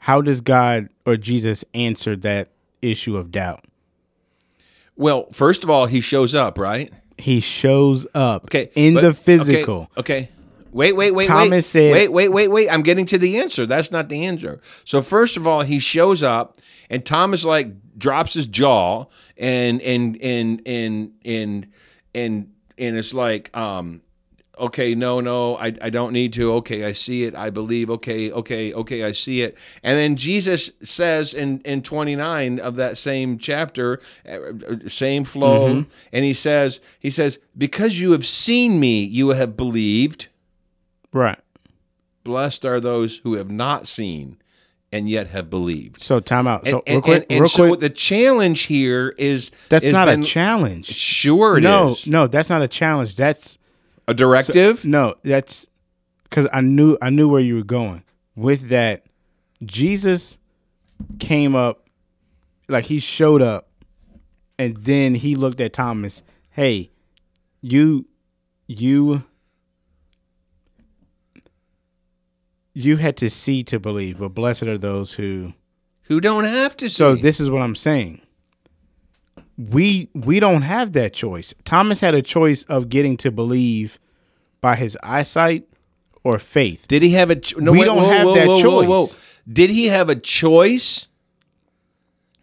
[0.04, 2.50] How does God or Jesus answer that
[2.82, 3.64] issue of doubt?
[4.96, 6.92] Well, first of all, he shows up, right?
[7.16, 8.68] He shows up Okay.
[8.74, 9.88] in but- the physical.
[9.96, 10.14] Okay.
[10.24, 10.28] okay.
[10.72, 11.26] Wait, wait, wait, wait.
[11.26, 12.68] Thomas said- Wait, wait, wait, wait.
[12.68, 13.64] I'm getting to the answer.
[13.64, 14.60] That's not the answer.
[14.84, 16.58] So first of all, he shows up
[16.90, 19.06] and Thomas like drops his jaw
[19.38, 21.66] and and and and and
[22.14, 24.02] and and it's like um
[24.58, 26.52] okay, no, no, I, I don't need to.
[26.54, 27.34] Okay, I see it.
[27.34, 27.90] I believe.
[27.90, 29.56] Okay, okay, okay, I see it.
[29.82, 36.24] And then Jesus says in, in 29 of that same chapter, uh, same flow, and
[36.24, 40.28] he says, he says, because you have seen me, you have believed.
[41.12, 41.38] Right.
[42.24, 44.38] Blessed are those who have not seen
[44.90, 46.00] and yet have believed.
[46.00, 46.66] So time out.
[46.66, 47.80] So And, real quick, and, and real so quick.
[47.80, 50.86] the challenge here is That's not been- a challenge.
[50.86, 53.16] Sure, it is no, no, that's not a challenge.
[53.16, 53.58] That's
[54.06, 54.84] a directive.
[54.84, 55.66] no, that's
[56.24, 58.02] because I knew I knew where you were going
[58.34, 59.06] with that.
[59.64, 60.36] Jesus
[61.18, 61.88] came up,
[62.68, 63.68] like he showed up,
[64.58, 66.22] and then he looked at Thomas.
[66.50, 66.90] Hey,
[67.60, 68.06] you,
[68.66, 69.24] you,
[72.72, 75.54] you had to see to believe, but blessed are those who.
[76.02, 76.94] who don't have to see.
[76.94, 78.20] So this is what I'm saying.
[79.56, 81.54] We we don't have that choice.
[81.64, 83.98] Thomas had a choice of getting to believe
[84.60, 85.68] by his eyesight
[86.24, 86.88] or faith.
[86.88, 87.36] Did he have a?
[87.36, 88.60] Ch- no, We wait, don't whoa, have whoa, that whoa.
[89.06, 89.38] choice.
[89.50, 91.06] Did he have a choice?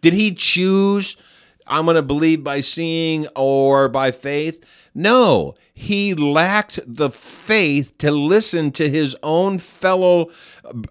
[0.00, 1.16] Did he choose?
[1.66, 4.81] I'm going to believe by seeing or by faith.
[4.94, 10.28] No, he lacked the faith to listen to his own fellow.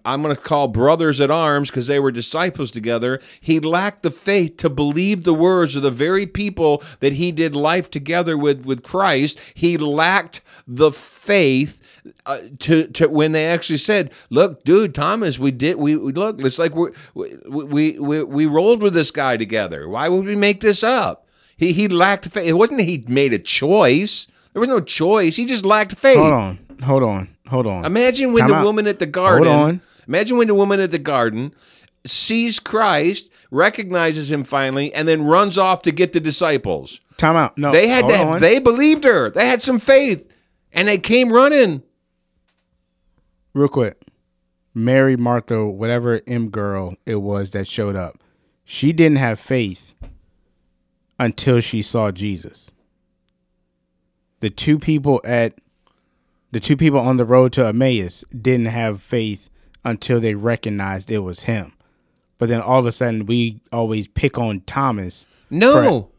[0.04, 3.20] I'm going to call brothers at arms because they were disciples together.
[3.40, 7.54] He lacked the faith to believe the words of the very people that he did
[7.54, 9.38] life together with with Christ.
[9.54, 11.80] He lacked the faith
[12.26, 16.40] uh, to to when they actually said, "Look, dude, Thomas, we did we, we look.
[16.40, 19.88] It's like we we we we rolled with this guy together.
[19.88, 22.46] Why would we make this up?" He he lacked faith.
[22.46, 24.26] It wasn't that he made a choice.
[24.52, 25.36] There was no choice.
[25.36, 26.18] He just lacked faith.
[26.18, 27.84] Hold on, hold on, hold on.
[27.84, 28.64] Imagine when Time the out.
[28.64, 29.48] woman at the garden.
[29.48, 29.80] Hold on.
[30.08, 31.54] Imagine when the woman at the garden
[32.04, 37.00] sees Christ, recognizes him finally, and then runs off to get the disciples.
[37.16, 37.56] Time out.
[37.56, 38.40] No, They had on.
[38.40, 39.30] They believed her.
[39.30, 40.28] They had some faith,
[40.72, 41.82] and they came running.
[43.54, 44.02] real quick.
[44.74, 48.18] Mary, Martha, whatever M girl it was that showed up,
[48.64, 49.94] she didn't have faith
[51.18, 52.72] until she saw Jesus.
[54.40, 55.54] The two people at
[56.50, 59.48] the two people on the road to Emmaus didn't have faith
[59.84, 61.72] until they recognized it was him.
[62.38, 65.26] But then all of a sudden we always pick on Thomas.
[65.48, 66.10] No.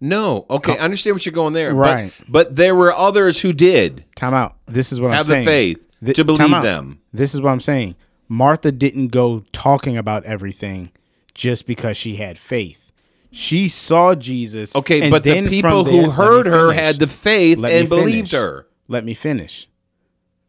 [0.00, 0.46] No.
[0.48, 1.72] Okay, I understand what you're going there.
[1.74, 2.20] but- Right.
[2.28, 4.56] But, there were others who did Time out.
[4.66, 5.38] This is what I'm saying.
[5.40, 7.00] have the faith Thi- to believe them.
[7.12, 7.96] This is what I'm saying.
[8.26, 10.90] Martha didn't go talking about everything
[11.34, 12.89] just because she had faith.
[13.30, 14.74] She saw Jesus.
[14.74, 17.88] Okay, and but the then people there- who heard her had the faith Let and
[17.88, 18.66] believed her.
[18.88, 19.68] Let me finish.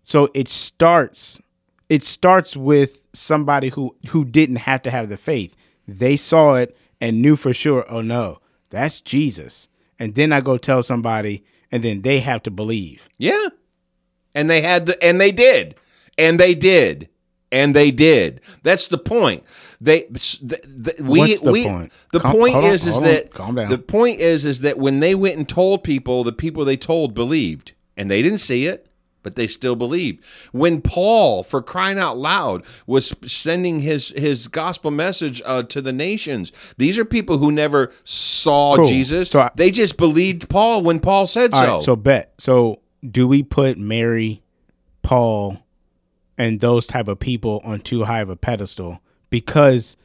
[0.03, 1.39] So it starts
[1.89, 5.55] it starts with somebody who who didn't have to have the faith.
[5.87, 9.67] They saw it and knew for sure, oh no, that's Jesus.
[9.99, 13.07] And then I go tell somebody and then they have to believe.
[13.17, 13.49] Yeah.
[14.33, 15.75] And they had to, and they did.
[16.17, 17.09] And they did.
[17.51, 18.39] And they did.
[18.63, 19.43] That's the point.
[19.81, 21.91] They th- th- we What's the we point?
[22.13, 23.03] the Calm- point on, is is on.
[23.03, 23.69] that Calm down.
[23.69, 27.13] the point is is that when they went and told people, the people they told
[27.13, 27.73] believed.
[27.97, 28.87] And they didn't see it,
[29.21, 30.23] but they still believed.
[30.53, 35.91] When Paul, for crying out loud, was sending his his gospel message uh, to the
[35.91, 38.85] nations, these are people who never saw Cool.
[38.85, 39.29] Jesus.
[39.29, 41.59] So I- they just believed Paul when Paul said so.
[41.75, 42.33] right, so bet.
[42.39, 44.41] So do we put Mary,
[45.03, 45.57] Paul,
[46.41, 48.99] and those type of people on too high of a pedestal?
[49.29, 49.95] Because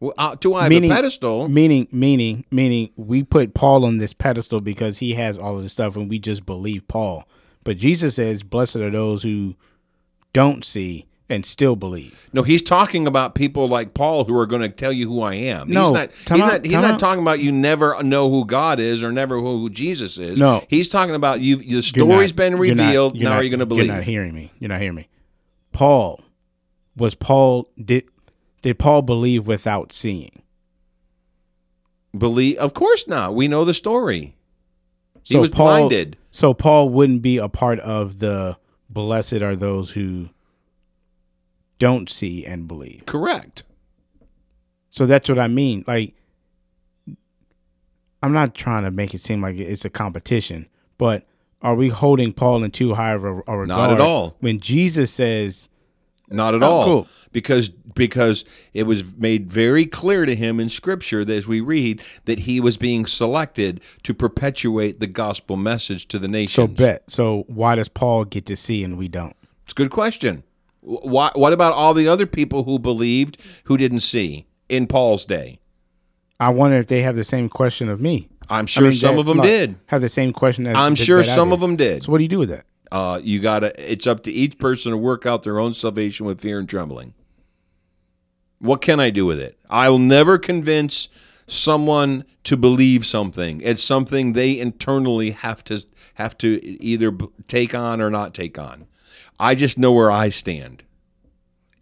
[0.00, 1.48] Well, uh, to I meaning have a pedestal.
[1.48, 5.72] Meaning, meaning, meaning, we put Paul on this pedestal because he has all of this
[5.72, 7.26] stuff, and we just believe Paul.
[7.64, 9.56] But Jesus says, "Blessed are those who
[10.32, 14.62] don't see and still believe." No, he's talking about people like Paul who are going
[14.62, 15.68] to tell you who I am.
[15.70, 16.10] No, he's not.
[16.12, 19.58] He's not, he's not talking about you never know who God is or never who
[19.58, 20.38] who Jesus is.
[20.38, 20.62] No.
[20.68, 21.56] he's talking about you.
[21.56, 23.16] The story's not- been you're not- revealed.
[23.16, 23.86] you're now are you going to believe?
[23.86, 24.52] You're not hearing me.
[24.60, 25.08] You're not hearing me.
[25.76, 26.22] Paul
[26.96, 28.04] was Paul did
[28.62, 30.40] did Paul believe without seeing?
[32.16, 32.56] Believe?
[32.56, 33.34] Of course not.
[33.34, 34.36] We know the story.
[35.22, 36.16] He So was Paul, blinded.
[36.30, 38.56] So Paul wouldn't be a part of the
[38.88, 40.30] blessed are those who
[41.78, 43.02] don't see and believe.
[43.04, 43.62] Correct.
[44.88, 45.84] So that's what I mean.
[45.86, 46.14] Like,
[48.22, 51.26] I'm not trying to make it seem like it's a competition, but
[51.62, 53.68] are we holding Paul in too high of a, a regard?
[53.68, 54.36] Not at all.
[54.40, 55.68] When Jesus says,
[56.28, 56.84] Not at Oh, all.
[56.84, 57.08] cool.
[57.32, 58.44] Because because
[58.74, 62.60] it was made very clear to him in Scripture that as we read that he
[62.60, 66.54] was being selected to perpetuate the gospel message to the nations.
[66.54, 67.10] so bet.
[67.10, 69.34] So why does Paul get to see and we don't?
[69.64, 70.44] It's a good question.
[70.80, 75.58] Why, what about all the other people who believed who didn't see in Paul's day?
[76.38, 78.28] I wonder if they have the same question of me.
[78.48, 79.76] I'm I sure mean, some that- of them look, did.
[79.86, 82.02] Have the same question as I'm that- sure that some of them did.
[82.04, 82.64] So what do you do with that?
[82.92, 83.72] Uh, you gotta.
[83.92, 87.14] It's up to each person to work out their own salvation with fear and trembling.
[88.58, 89.58] What can I do with it?
[89.68, 91.08] I will never convince
[91.46, 93.60] someone to believe something.
[93.60, 95.82] It's something they internally have to
[96.14, 97.12] have to either
[97.48, 98.86] take on or not take on.
[99.38, 100.82] I just know where I stand.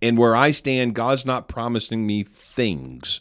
[0.03, 3.21] And where I stand, God's not promising me things.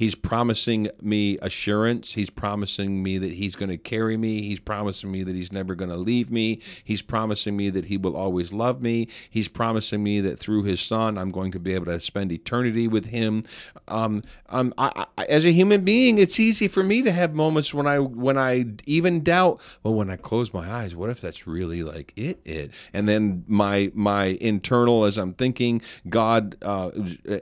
[0.00, 2.14] He's promising me assurance.
[2.14, 4.40] He's promising me that he's going to carry me.
[4.40, 6.62] He's promising me that he's never going to leave me.
[6.82, 9.08] He's promising me that he will always love me.
[9.28, 12.88] He's promising me that through his son, I'm going to be able to spend eternity
[12.88, 13.44] with him.
[13.88, 17.74] Um, um, I, I, as a human being, it's easy for me to have moments
[17.74, 19.60] when I when I even doubt.
[19.82, 22.40] Well, when I close my eyes, what if that's really like it?
[22.46, 26.90] It and then my my internal as I'm thinking, God, uh,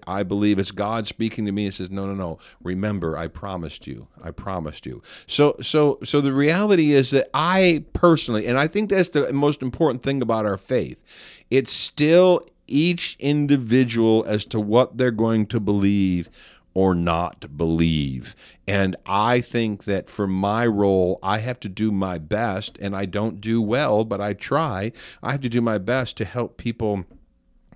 [0.08, 2.38] I believe it's God speaking to me and says, no, no, no.
[2.62, 4.08] Remember, I promised you.
[4.22, 5.02] I promised you.
[5.26, 9.62] So, so, so the reality is that I personally, and I think that's the most
[9.62, 11.02] important thing about our faith,
[11.50, 16.28] it's still each individual as to what they're going to believe
[16.74, 18.36] or not believe.
[18.66, 23.04] And I think that for my role, I have to do my best, and I
[23.04, 24.92] don't do well, but I try.
[25.22, 27.04] I have to do my best to help people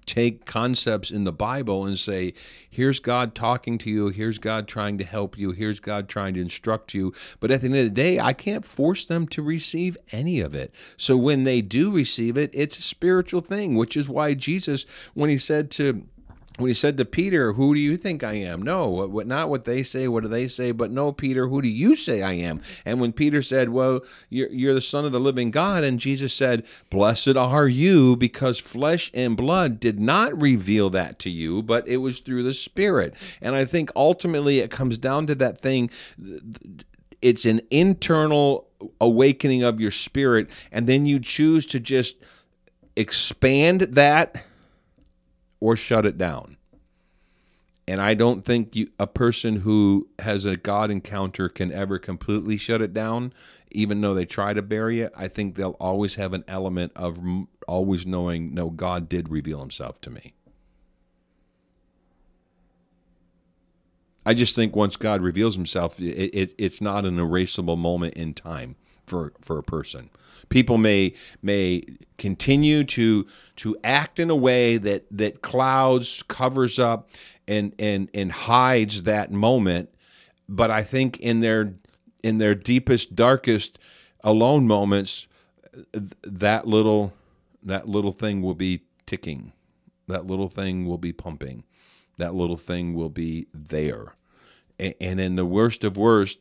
[0.07, 2.35] take concepts in the Bible and say,
[2.69, 6.41] here's God talking to you, here's God trying to help you, here's God trying to
[6.41, 7.13] instruct you.
[7.41, 10.55] But at the end of the day, I can't force them to receive any of
[10.55, 10.75] it.
[10.97, 14.85] So when they do receive it, it's a spiritual thing, which is why Jesus,
[15.15, 16.07] when he said to
[16.59, 19.49] when he said to Peter, "Who do you think I am?" No, what, what, not
[19.49, 20.09] what they say.
[20.09, 20.73] What do they say?
[20.73, 22.61] But no, Peter, who do you say I am?
[22.85, 26.35] And when Peter said, "Well, you're, you're the Son of the Living God," and Jesus
[26.35, 31.87] said, "Blessed are you, because flesh and blood did not reveal that to you, but
[31.89, 35.91] it was through the Spirit." And I think ultimately it comes down to that thing.
[37.21, 38.69] It's an internal
[39.01, 42.17] awakening of your spirit, and then you choose to just
[42.97, 44.45] expand that
[45.63, 46.57] or shut it down.
[47.87, 52.57] And I don't think you, a person who has a God encounter can ever completely
[52.57, 53.33] shut it down,
[53.71, 55.13] even though they try to bury it.
[55.17, 57.21] I think they'll always have an element of
[57.69, 60.35] always knowing, no, God did reveal himself to me.
[64.27, 68.35] I just think once God reveals himself, it, it, it's not an erasable moment in
[68.35, 68.75] time.
[69.07, 70.11] For for a person.
[70.49, 71.85] People may may
[72.19, 73.27] continue to
[73.57, 77.11] to act in a way that that clouds covers up
[77.47, 79.91] and and and hides that moment,
[80.49, 81.75] but I think in their
[82.23, 83.79] in their deepest darkest
[84.23, 85.27] alone moments
[86.23, 87.13] that little
[87.63, 89.53] that little thing will be ticking.
[90.09, 91.65] That little thing will be pumping.
[92.19, 94.15] That little thing will be there.
[94.79, 96.39] And, and in the worst of worst,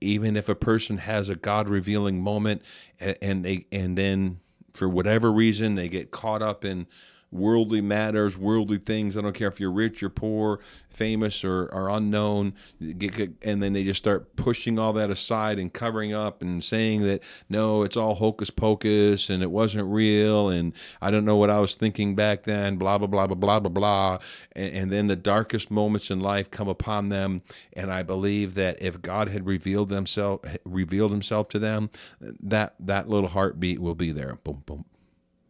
[0.00, 2.62] even if a person has a God revealing moment
[2.98, 4.40] and, and they and then
[4.72, 6.86] for whatever reason they get caught up in
[7.32, 9.16] worldly matters, worldly things.
[9.16, 12.54] I don't care if you're rich or poor, famous or, or unknown.
[12.80, 17.22] And then they just start pushing all that aside and covering up and saying that,
[17.48, 20.48] no, it's all hocus pocus and it wasn't real.
[20.48, 23.60] And I don't know what I was thinking back then, blah, blah, blah, blah, blah,
[23.60, 24.18] blah, blah.
[24.52, 27.42] And, and then the darkest moments in life come upon them.
[27.72, 33.08] And I believe that if God had revealed himself, revealed himself to them, that, that
[33.08, 34.36] little heartbeat will be there.
[34.42, 34.84] Boom, boom,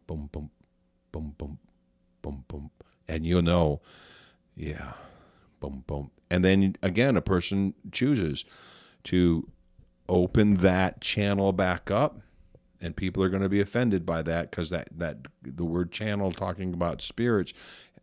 [0.05, 0.51] boom, boom,
[1.11, 1.59] boom, boom
[2.21, 2.71] boom, boom,
[3.07, 3.81] and you'll know,
[4.55, 4.93] yeah,
[5.59, 6.11] boom, boom.
[6.29, 8.45] And then again, a person chooses
[9.05, 9.49] to
[10.07, 12.21] open that channel back up,
[12.79, 16.31] and people are going to be offended by that because that that the word channel
[16.31, 17.53] talking about spirits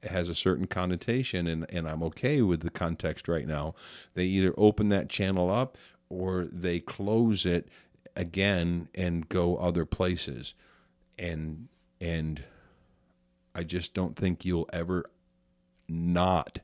[0.04, 3.74] has a certain connotation, and and I'm okay with the context right now.
[4.14, 5.76] They either open that channel up
[6.08, 7.68] or they close it
[8.16, 10.54] again and go other places,
[11.18, 11.68] and
[12.00, 12.42] and
[13.58, 15.10] I just don't think you'll ever
[15.88, 16.60] not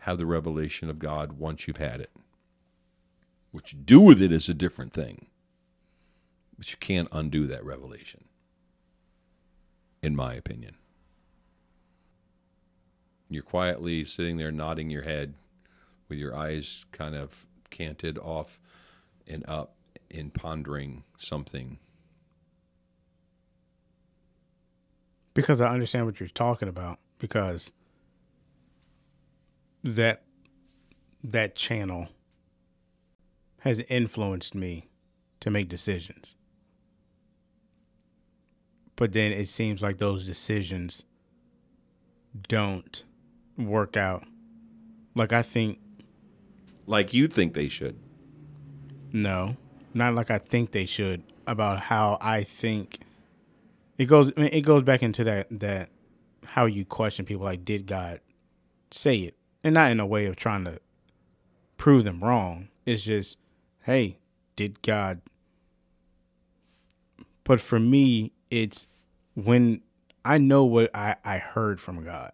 [0.00, 2.10] have the revelation of God once you've had it.
[3.50, 5.28] What you do with it is a different thing.
[6.58, 8.24] But you can't undo that revelation,
[10.02, 10.76] in my opinion.
[13.30, 15.32] You're quietly sitting there nodding your head
[16.10, 18.60] with your eyes kind of canted off
[19.26, 19.76] and up
[20.10, 21.78] in pondering something
[25.34, 27.72] because I understand what you're talking about because
[29.82, 30.22] that
[31.22, 32.08] that channel
[33.60, 34.88] has influenced me
[35.40, 36.36] to make decisions.
[38.96, 41.04] But then it seems like those decisions
[42.48, 43.04] don't
[43.58, 44.24] work out.
[45.14, 45.78] Like I think
[46.86, 47.98] like you think they should.
[49.12, 49.56] No,
[49.92, 53.00] not like I think they should about how I think
[53.98, 55.90] it goes I mean, it goes back into that that
[56.44, 58.20] how you question people like did God
[58.90, 59.36] say it?
[59.62, 60.78] And not in a way of trying to
[61.78, 62.68] prove them wrong.
[62.86, 63.36] It's just
[63.82, 64.18] hey
[64.56, 65.20] did God?
[67.44, 68.86] But for me it's
[69.34, 69.82] when
[70.24, 72.32] I know what I I heard from God.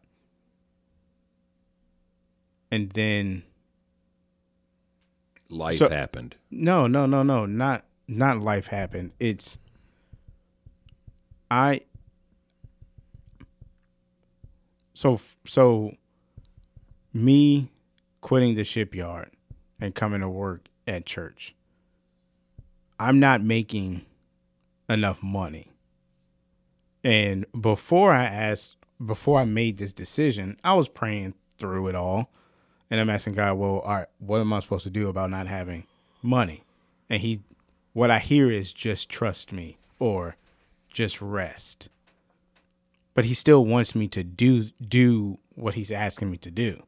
[2.72, 3.42] And then
[5.48, 6.36] life so, happened.
[6.50, 9.12] No no no no not not life happened.
[9.20, 9.58] It's
[11.50, 11.82] I
[14.94, 15.92] so so
[17.12, 17.70] me
[18.20, 19.30] quitting the shipyard
[19.80, 21.54] and coming to work at church.
[22.98, 24.04] I'm not making
[24.88, 25.68] enough money.
[27.02, 32.30] And before I asked before I made this decision, I was praying through it all.
[32.90, 35.46] And I'm asking God, well, all right, what am I supposed to do about not
[35.46, 35.84] having
[36.22, 36.64] money?
[37.08, 37.40] And he
[37.92, 40.36] what I hear is just trust me or
[40.90, 41.88] just rest.
[43.14, 46.82] But he still wants me to do do what he's asking me to do.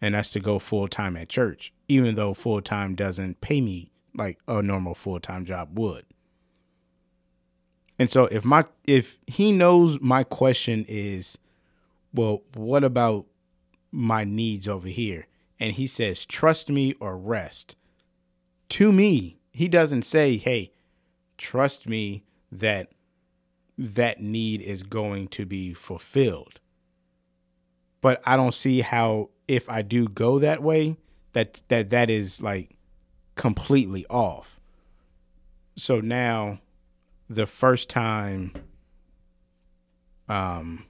[0.00, 3.90] And that's to go full time at church, even though full time doesn't pay me
[4.14, 6.04] like a normal full time job would.
[7.98, 11.38] And so if my if he knows my question is,
[12.12, 13.26] well, what about
[13.90, 15.26] my needs over here?
[15.58, 17.74] And he says, trust me or rest.
[18.70, 20.72] To me, he doesn't say, hey,
[21.36, 22.92] trust me that
[23.78, 26.60] that need is going to be fulfilled.
[28.00, 30.98] But I don't see how if I do go that way
[31.32, 32.76] that that that is like
[33.36, 34.58] completely off.
[35.76, 36.58] So now
[37.30, 38.52] the first time
[40.28, 40.84] um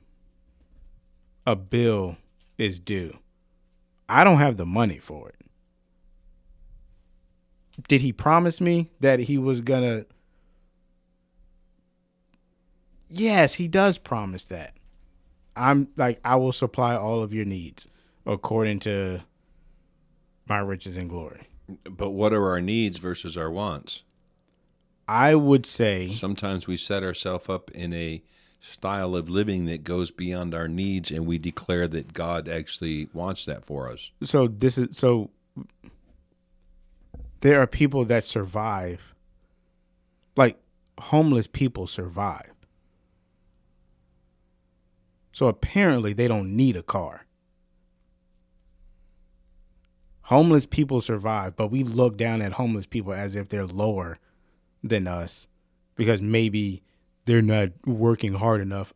[1.46, 2.16] a bill
[2.56, 3.18] is due.
[4.08, 5.34] I don't have the money for it.
[7.86, 10.06] Did he promise me that he was going to
[13.08, 14.74] Yes, he does promise that.
[15.56, 17.88] I'm like, I will supply all of your needs
[18.26, 19.20] according to
[20.46, 21.48] my riches and glory.
[21.84, 24.02] But what are our needs versus our wants?
[25.06, 28.22] I would say sometimes we set ourselves up in a
[28.60, 33.44] style of living that goes beyond our needs and we declare that God actually wants
[33.46, 34.10] that for us.
[34.22, 35.30] So this is so
[37.40, 39.14] there are people that survive
[40.36, 40.58] like
[40.98, 42.52] homeless people survive.
[45.32, 47.26] So apparently they don't need a car.
[50.22, 54.18] Homeless people survive, but we look down at homeless people as if they're lower
[54.82, 55.48] than us
[55.96, 56.82] because maybe
[57.24, 58.92] they're not working hard enough.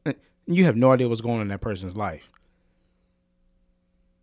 [0.46, 2.28] You have no idea what's going on in that person's life.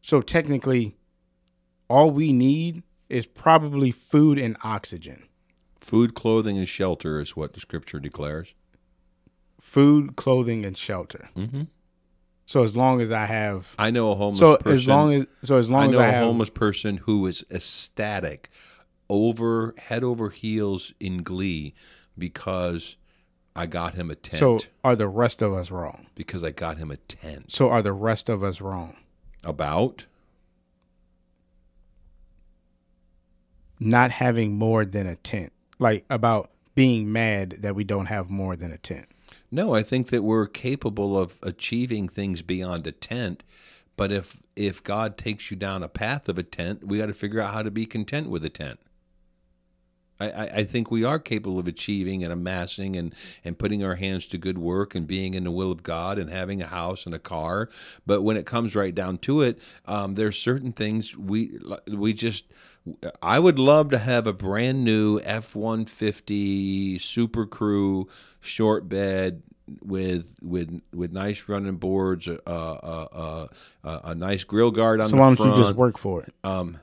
[0.01, 0.97] So technically,
[1.89, 5.23] all we need is probably food and oxygen.
[5.79, 8.53] Food, clothing, and shelter is what the scripture declares.
[9.59, 11.29] Food, clothing, and shelter.
[11.35, 11.63] Mm-hmm.
[12.49, 14.71] So as long as I have, I know a homeless so person.
[14.71, 17.27] as long as, so as long I as know I a have, homeless person who
[17.27, 18.49] is ecstatic,
[19.07, 21.75] over head over heels in glee,
[22.17, 22.97] because
[23.55, 24.39] I got him a tent.
[24.39, 26.07] so are the rest of us wrong?
[26.15, 27.51] because I got him a tent.
[27.51, 28.97] So are the rest of us wrong?
[29.43, 30.07] About
[33.79, 38.55] Not having more than a tent, like about being mad that we don't have more
[38.55, 39.05] than a tent.
[39.51, 43.43] No, I think that we're capable of achieving things beyond a tent.
[43.95, 47.13] But if if God takes you down a path of a tent, we got to
[47.13, 48.79] figure out how to be content with a tent.
[50.19, 53.95] I, I, I think we are capable of achieving and amassing and, and putting our
[53.95, 57.05] hands to good work and being in the will of God and having a house
[57.05, 57.69] and a car.
[58.05, 62.45] But when it comes right down to it, um, there's certain things we we just.
[63.21, 68.07] I would love to have a brand new F one fifty Super Crew
[68.39, 69.43] short bed
[69.83, 73.49] with with with nice running boards, a a, a,
[73.83, 76.23] a, a nice grill guard on So the why don't front you just work for
[76.23, 76.33] it?
[76.43, 76.79] um,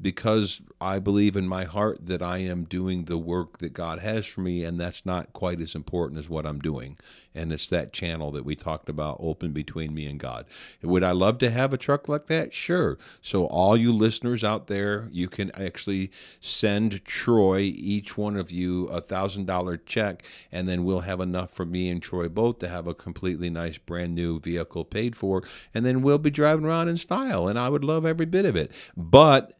[0.00, 4.26] because I believe in my heart that I am doing the work that God has
[4.26, 6.96] for me, and that's not quite as important as what I'm doing.
[7.34, 10.46] And it's that channel that we talked about open between me and God.
[10.82, 12.54] Would I love to have a truck like that?
[12.54, 12.98] Sure.
[13.20, 18.86] So, all you listeners out there, you can actually send Troy, each one of you,
[18.86, 22.68] a thousand dollar check, and then we'll have enough for me and Troy both to
[22.68, 25.44] have a completely nice brand new vehicle paid for,
[25.74, 27.46] and then we'll be driving around in style.
[27.46, 28.72] And I would love every bit of it.
[28.96, 29.59] But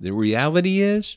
[0.00, 1.16] the reality is,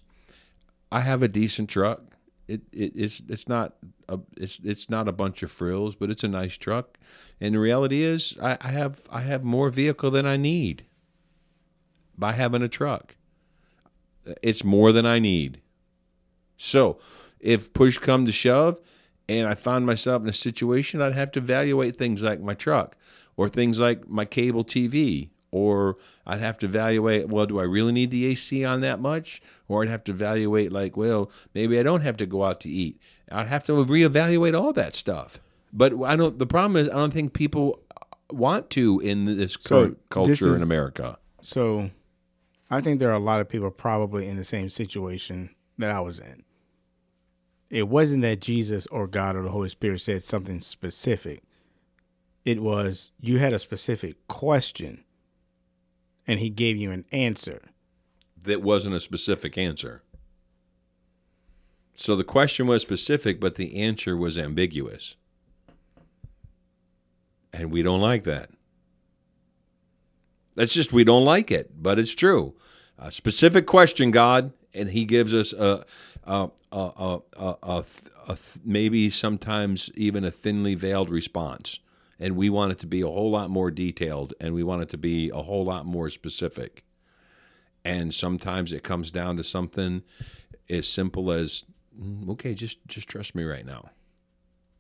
[0.91, 2.01] I have a decent truck.
[2.47, 3.75] It, it it's it's not
[4.09, 6.97] a it's it's not a bunch of frills, but it's a nice truck.
[7.39, 10.85] And the reality is, I, I have I have more vehicle than I need
[12.17, 13.15] by having a truck.
[14.41, 15.61] It's more than I need.
[16.57, 16.99] So,
[17.39, 18.79] if push come to shove,
[19.27, 22.97] and I found myself in a situation, I'd have to evaluate things like my truck,
[23.37, 27.91] or things like my cable TV, or I'd have to evaluate, well, do I really
[27.91, 29.41] need the AC on that much?
[29.67, 32.69] Or I'd have to evaluate, like, well, maybe I don't have to go out to
[32.69, 32.99] eat.
[33.29, 35.39] I'd have to reevaluate all that stuff.
[35.73, 36.37] But I don't.
[36.39, 37.79] The problem is, I don't think people
[38.29, 41.17] want to in this So, current culture this is- in America.
[41.41, 41.89] So
[42.69, 45.99] I think there are a lot of people probably in the same situation that I
[45.99, 46.43] was in.
[47.69, 51.41] It wasn't that Jesus or God or the Holy Spirit said something specific.
[52.43, 55.03] It was you had a specific question
[56.27, 57.61] and he gave you an answer.
[58.43, 60.01] that wasn't a specific answer.
[61.95, 65.15] So the question was specific, but the answer was ambiguous.
[67.53, 68.49] And we don't like that.
[70.55, 72.55] That's just, we don't like it, but it's true.
[72.97, 75.85] A specific question, God, and He gives us a,
[76.23, 77.83] a, a, a,
[78.27, 81.79] a, maybe sometimes even a thinly veiled response.
[82.21, 84.89] And we want it to be a whole lot more detailed and we want it
[84.89, 86.83] to be a whole lot more specific.
[87.83, 90.03] And sometimes it comes down to something
[90.69, 91.63] as simple as
[91.99, 93.89] "Mm, okay just just trust me right now.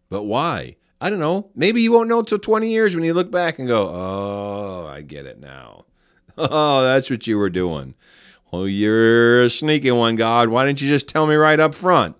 [0.07, 0.75] But why?
[1.01, 1.49] I don't know.
[1.55, 5.01] Maybe you won't know until 20 years when you look back and go oh i
[5.01, 5.85] get it now.
[6.37, 7.95] Oh that's what you were doing.
[8.51, 10.49] Well you're a sneaky one god.
[10.49, 12.15] Why didn't you just tell me right up front?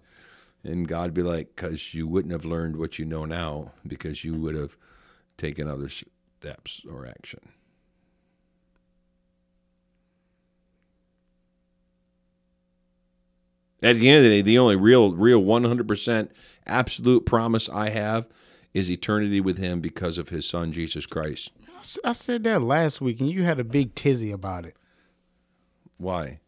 [0.64, 4.34] And god be like because you wouldn't have learned what you know now because you
[4.34, 4.78] would have
[5.42, 7.40] taken other steps or action
[13.84, 16.30] At the end of the day, the only real, real 100%
[16.68, 18.28] absolute promise I have
[18.74, 21.52] is eternity with Him because of His Son, Jesus Christ.
[22.06, 24.76] I said that last week and you had a big tizzy about it.
[25.98, 26.42] Why?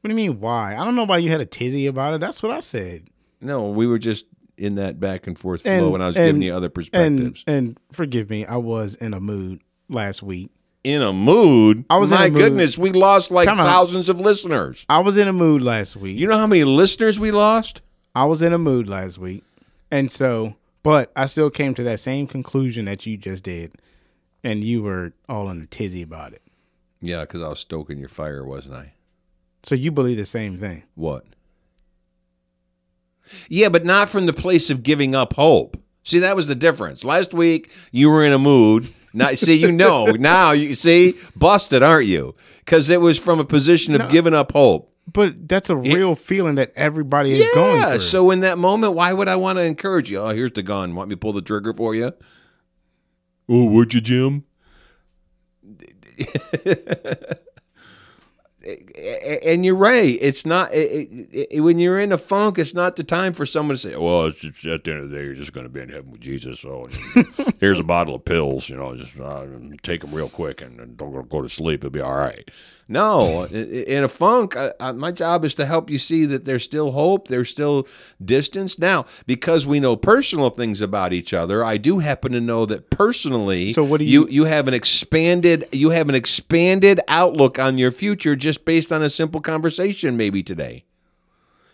[0.00, 0.76] What do you mean why?
[0.76, 2.20] I don't know why you had a tizzy about it.
[2.20, 3.08] That's what I said.
[3.40, 4.26] No, we were just
[4.58, 7.42] in that back and forth And- flow when I was and- giving you other perspectives.
[7.46, 10.50] and forgive me, I was in a mood last week.
[10.84, 11.84] in a mood?
[11.88, 12.42] I was in My a mood.
[12.42, 13.66] goodness, we lost like Time out.
[13.66, 14.84] thousands of listeners.
[14.88, 16.18] I was in a mood last week.
[16.18, 17.80] You know how many listeners we lost?
[18.16, 19.44] I was in a mood last week.
[19.92, 23.72] And so, but I still came to that same conclusion that you just did.
[24.42, 26.42] And you were all in a tizzy about it.
[27.00, 28.94] Yeah, because I was stoking your fire, wasn't I?
[29.62, 30.82] So you believe the same thing.
[30.96, 31.24] What?
[33.48, 35.76] Yeah, but not from the place of giving up hope.
[36.04, 37.04] See, that was the difference.
[37.04, 38.92] Last week you were in a mood.
[39.14, 40.52] Now, see, you know now.
[40.52, 42.34] You see, busted, aren't you?
[42.64, 44.88] Because it was from a position of giving up hope.
[45.12, 47.90] But that's a real feeling that everybody is going Yeah.
[47.90, 47.98] through.
[48.00, 50.18] So in that moment, why would I want to encourage you?
[50.18, 50.94] Oh, here's the gun.
[50.94, 52.12] Want me to pull the trigger for you?
[53.48, 54.44] Oh, would you, Jim?
[58.64, 60.18] And you're right.
[60.20, 62.58] It's not it, it, it- when you're in a funk.
[62.58, 65.16] It's not the time for someone to say, "Well, just, at the end of the
[65.16, 66.88] day, you're just going to be in heaven with Jesus." So
[67.60, 68.68] here's a bottle of pills.
[68.68, 69.46] You know, just uh,
[69.82, 71.80] take them real quick and, and don't go to sleep.
[71.80, 72.48] It'll be all right.
[72.92, 76.62] No, in a funk, I, I, my job is to help you see that there's
[76.64, 77.28] still hope.
[77.28, 77.86] There's still
[78.24, 78.78] distance.
[78.78, 82.90] Now, because we know personal things about each other, I do happen to know that
[82.90, 83.72] personally.
[83.72, 87.78] So what do you you- you have an expanded you have an expanded outlook on
[87.78, 90.84] your future just based on a simple conversation maybe today.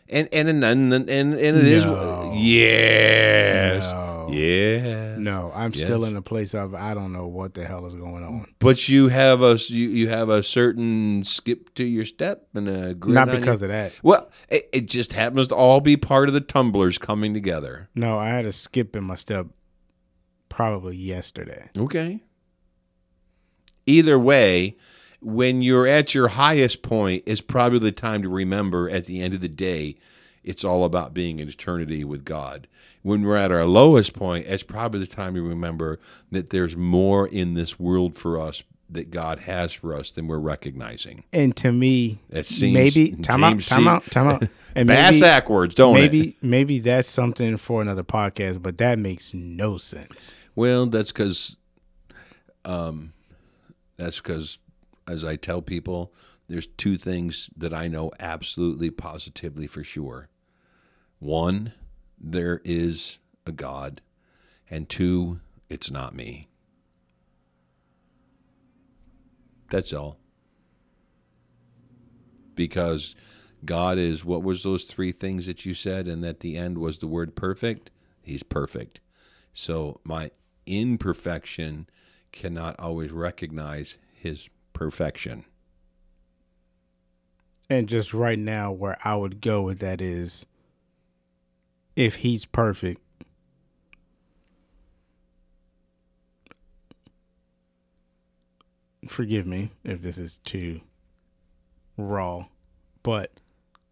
[0.08, 2.32] And and and and and, and it is No.
[2.34, 3.92] yes.
[3.92, 4.07] No.
[4.30, 5.18] Yes.
[5.18, 8.24] no, I'm still in a place of I don't know what the hell is going
[8.24, 8.46] on.
[8.58, 12.94] But you have a you, you have a certain skip to your step and a
[12.94, 13.98] Not on your- because of that.
[14.02, 17.88] Well, it, it just happens to all be part of the tumblers coming together.
[17.94, 19.46] No, I had a skip in my step
[20.48, 21.68] probably yesterday.
[21.76, 22.20] Okay.
[23.86, 24.76] Either way,
[25.20, 29.34] when you're at your highest point, is probably the time to remember at the end
[29.34, 29.96] of the day,
[30.48, 32.66] it's all about being in eternity with God.
[33.02, 37.28] When we're at our lowest point, it's probably the time to remember that there's more
[37.28, 41.24] in this world for us that God has for us than we're recognizing.
[41.34, 44.48] And to me, It seems maybe time out, time out, time out.
[44.74, 46.00] And Bass maybe, backwards, don't it?
[46.00, 50.34] maybe maybe that's something for another podcast, but that makes no sense.
[50.54, 51.56] Well, that's because,
[52.64, 53.12] um,
[53.98, 54.58] that's because,
[55.06, 56.10] as I tell people,
[56.48, 60.30] there's two things that I know absolutely, positively for sure.
[61.18, 61.72] One,
[62.18, 64.00] there is a God,
[64.70, 66.48] and two, it's not me.
[69.70, 70.18] That's all.
[72.54, 73.14] Because
[73.64, 76.98] God is what was those three things that you said, and at the end was
[76.98, 77.90] the word perfect?
[78.22, 79.00] He's perfect.
[79.52, 80.30] So my
[80.66, 81.88] imperfection
[82.30, 85.44] cannot always recognize his perfection.
[87.70, 90.46] And just right now, where I would go with that is
[91.98, 93.00] if he's perfect,
[99.08, 100.80] forgive me if this is too
[101.96, 102.46] raw,
[103.02, 103.32] but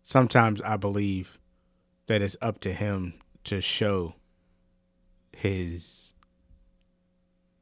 [0.02, 1.38] sometimes I believe
[2.06, 4.14] that it's up to him to show
[5.32, 6.14] his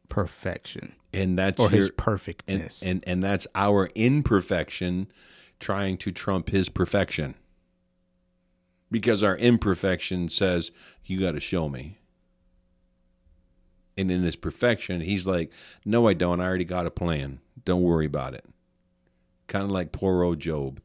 [0.09, 2.83] perfection And that's or his your- and, perfectness.
[2.83, 5.09] and and that's our imperfection
[5.61, 7.35] trying to trump his perfection.
[8.95, 10.71] Because our imperfection says,
[11.05, 11.99] You got to show me.
[13.99, 15.51] And in his perfection, he's like,
[15.85, 16.41] No, I don't.
[16.41, 17.41] I already got a plan.
[17.65, 18.45] Don't worry about it.
[19.49, 20.81] Kind of like poor old Job.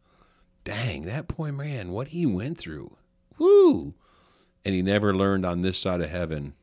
[0.63, 2.97] Dang, that poor man, what he went through.
[3.37, 3.93] Woo!
[4.65, 6.55] And he never learned on this side of heaven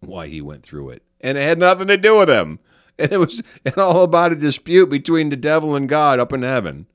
[0.00, 1.04] why he went through it.
[1.20, 2.58] And it had nothing to do with him.
[2.98, 3.40] And it was
[3.76, 6.88] all about a dispute between the devil and God up in heaven.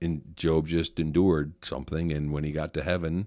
[0.00, 3.26] And Job just endured something, and when he got to heaven,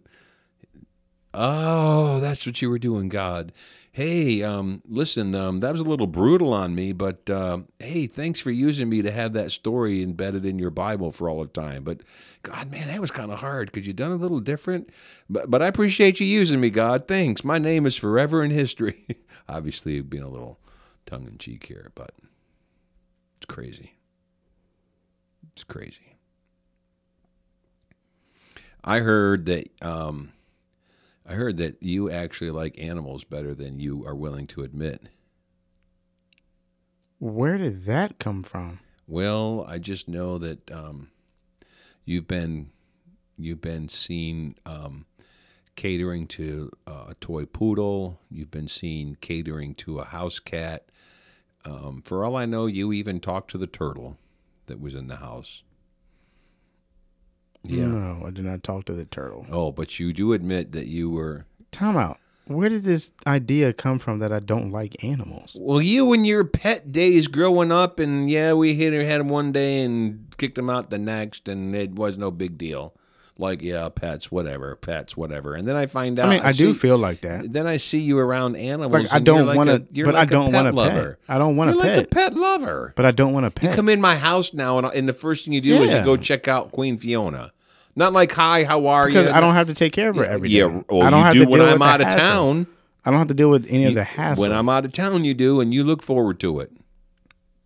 [1.33, 3.51] oh, that's what you were doing, God.
[3.91, 8.39] Hey, um, listen, um, that was a little brutal on me, but uh, hey, thanks
[8.39, 11.83] for using me to have that story embedded in your Bible for all of time.
[11.83, 12.01] But
[12.43, 13.73] God, man, that was kind of hard.
[13.73, 14.89] Could you done a little different?
[15.29, 17.07] But but I appreciate you using me, God.
[17.07, 17.43] Thanks.
[17.43, 19.07] My name is forever in history.
[19.49, 20.59] Obviously, being a little
[21.07, 22.11] tongue in cheek here, but
[23.37, 23.93] it's crazy.
[25.53, 26.16] It's crazy.
[28.87, 30.31] I heard that um,
[31.27, 35.09] I heard that you actually like animals better than you are willing to admit.
[37.19, 38.79] Where did that come from?
[39.05, 41.11] Well, I just know that um,
[42.05, 42.69] you've been
[43.37, 45.05] you've been seen um,
[45.75, 48.21] catering to uh, a toy poodle.
[48.31, 50.85] You've been seen catering to a house cat.
[51.65, 54.17] Um, for all I know, you even talked to the turtle
[54.67, 55.63] that was in the house.
[57.63, 57.85] Yeah.
[57.85, 59.45] No, I did not talk to the turtle.
[59.51, 62.17] Oh, but you do admit that you were Time out.
[62.45, 65.57] Where did this idea come from that I don't like animals?
[65.59, 69.51] Well, you and your pet days growing up, and yeah, we hit her head one
[69.51, 72.93] day and kicked him out the next, and it was no big deal.
[73.39, 75.53] Like, yeah, pets, whatever, pets, whatever.
[75.53, 76.25] And then I find out.
[76.27, 77.51] I mean, I, do see- feel like that.
[77.53, 78.91] Then I see you around animals.
[78.91, 80.75] Like I don't like want to, you're but like I don't a want pet to
[80.75, 81.19] lover.
[81.27, 81.35] pet.
[81.35, 82.93] I don't want You're to like pet, a pet lover.
[82.95, 83.75] but I don't want to You pet.
[83.75, 86.17] come in my house now, and, and the first thing you do is you go
[86.17, 87.51] check out Queen Fiona.
[87.95, 89.21] Not like hi, how are because you?
[89.29, 90.55] Because I don't have to take care of her every day.
[90.59, 92.19] Yeah, well, I don't you have do to when deal I'm with out of hassle.
[92.19, 92.67] town.
[93.05, 94.41] I don't have to deal with any of the hassle.
[94.41, 96.71] When I'm out of town, you do, and you look forward to it.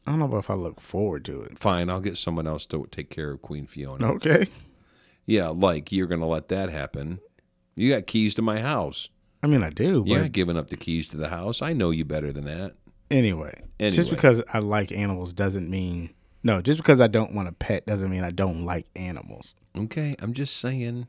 [0.07, 1.59] I don't know if I look forward to it.
[1.59, 4.11] Fine, I'll get someone else to take care of Queen Fiona.
[4.13, 4.47] Okay.
[5.31, 7.21] Yeah, like you're gonna let that happen.
[7.77, 9.07] You got keys to my house.
[9.41, 11.61] I mean, I do, but You're not giving up the keys to the house.
[11.61, 12.73] I know you better than that.
[13.09, 16.09] anyway, just because I like animals doesn't mean
[16.43, 16.61] no.
[16.61, 19.55] Just because I don't want a pet doesn't mean I don't like animals.
[19.77, 21.07] Okay, I'm just saying.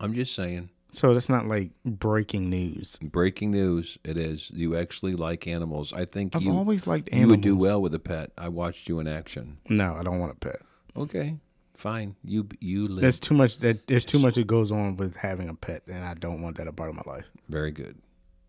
[0.00, 0.70] I'm just saying.
[0.92, 2.98] So that's not like breaking news.
[3.00, 3.98] Breaking news.
[4.04, 4.50] It is.
[4.50, 5.92] You actually like animals.
[5.92, 7.22] I think I've you, always liked animals.
[7.22, 8.32] you would do well with a pet.
[8.36, 9.58] I watched you in action.
[9.68, 10.60] No, I don't want a pet.
[10.96, 11.36] Okay,
[11.76, 12.16] fine.
[12.24, 13.02] You you live.
[13.02, 16.04] There's too much that there's too much that goes on with having a pet, and
[16.04, 17.26] I don't want that a part of my life.
[17.48, 17.98] Very good.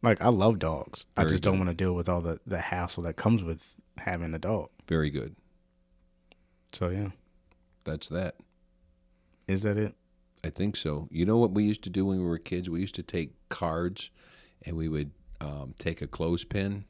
[0.01, 1.05] Like I love dogs.
[1.15, 3.75] I Very just don't want to deal with all the the hassle that comes with
[3.97, 4.69] having a dog.
[4.87, 5.35] Very good.
[6.73, 7.09] So yeah,
[7.83, 8.35] That's that.
[9.47, 9.93] is that it?
[10.43, 11.07] I think so.
[11.11, 12.69] You know what we used to do when we were kids?
[12.69, 14.09] We used to take cards
[14.65, 16.85] and we would um, take a clothespin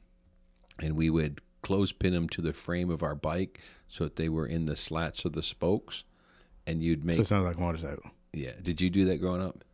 [0.80, 4.46] and we would clothespin them to the frame of our bike so that they were
[4.46, 6.04] in the slats of the spokes.
[6.66, 8.10] And you'd make, So it sounds like a motorcycle.
[8.32, 8.52] yeah.
[8.62, 9.64] Did you do that growing up?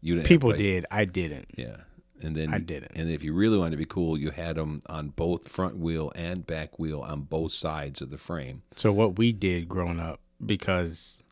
[0.00, 0.84] You didn't People did.
[0.90, 1.46] I didn't.
[1.56, 1.76] Yeah.
[2.20, 2.92] And then I didn't.
[2.96, 6.10] And if you really wanted to be cool, you had them on both front wheel
[6.16, 8.62] and back wheel on both sides of the frame.
[8.76, 11.22] So what we did growing up because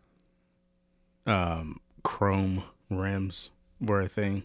[1.26, 3.50] um chrome rims
[3.80, 4.44] were a thing,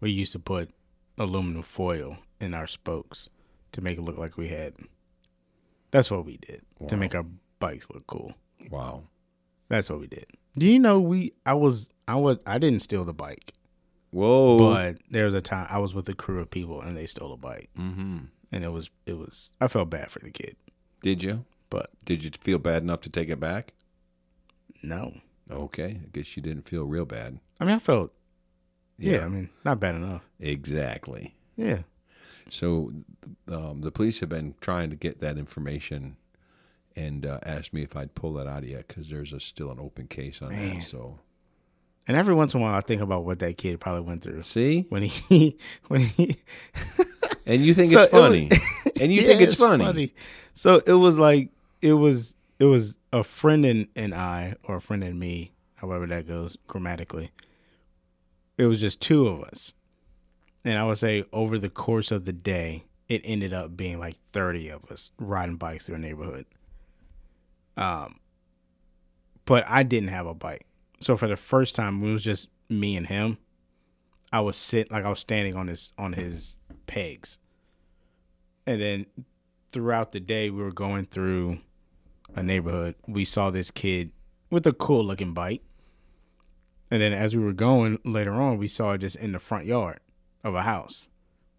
[0.00, 0.70] we used to put
[1.18, 3.28] aluminum foil in our spokes
[3.72, 4.74] to make it look like we had.
[5.90, 7.24] That's what we did to make our
[7.58, 8.34] bikes look cool.
[8.70, 9.04] Wow.
[9.68, 10.26] That's what we did.
[10.58, 13.54] Do you know we I was I was I didn't steal the bike,
[14.10, 14.58] Whoa.
[14.58, 17.32] but there was a time I was with a crew of people and they stole
[17.32, 17.70] a bike.
[17.78, 18.18] mm-hmm.
[18.52, 20.56] And it was it was I felt bad for the kid.
[21.02, 21.44] Did you?
[21.70, 23.72] But Did you feel bad enough to take it back?
[24.82, 25.14] no.
[25.50, 27.38] Okay, I guess you didn't feel real bad.
[27.60, 28.12] I mean I felt
[28.98, 30.22] yeah, I mean, not bad enough.
[30.40, 31.34] exactly.
[31.56, 31.80] Yeah.
[32.48, 32.92] So
[33.48, 36.16] um, the police have been trying to get that information
[36.94, 39.70] and uh, asked me if I'd pull that out of you because there's a, still
[39.70, 40.78] an open case on Man.
[40.78, 40.86] that.
[40.86, 41.18] So
[42.08, 44.40] And every once in a while, I think about what that kid probably went through
[44.42, 46.36] see, when he when he.
[47.46, 48.50] and you think So it's it was- funny,
[49.00, 50.14] and you Yeah, think it's, funny.
[50.54, 51.50] So it was like
[51.82, 56.06] it was it was a friend and, and I or a friend and me, however
[56.06, 57.32] that goes grammatically.
[58.58, 59.72] It was just two of us,
[60.64, 64.16] and I would say over the course of the day, it ended up being like
[64.32, 66.46] thirty of us riding bikes through a neighborhood.
[67.76, 68.20] Um,
[69.44, 70.66] but I didn't have a bike,
[71.00, 73.38] so for the first time, it was just me and him.
[74.32, 77.38] I was sit like I was standing on his on his pegs,
[78.66, 79.06] and then
[79.70, 81.58] throughout the day we were going through
[82.34, 82.94] a neighborhood.
[83.06, 84.12] We saw this kid
[84.50, 85.62] with a cool looking bike.
[86.90, 89.66] And then as we were going later on, we saw it just in the front
[89.66, 90.00] yard
[90.44, 91.08] of a house.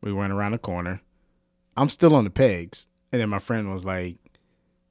[0.01, 1.01] We went around the corner.
[1.75, 2.87] I'm still on the pegs.
[3.11, 4.17] And then my friend was like,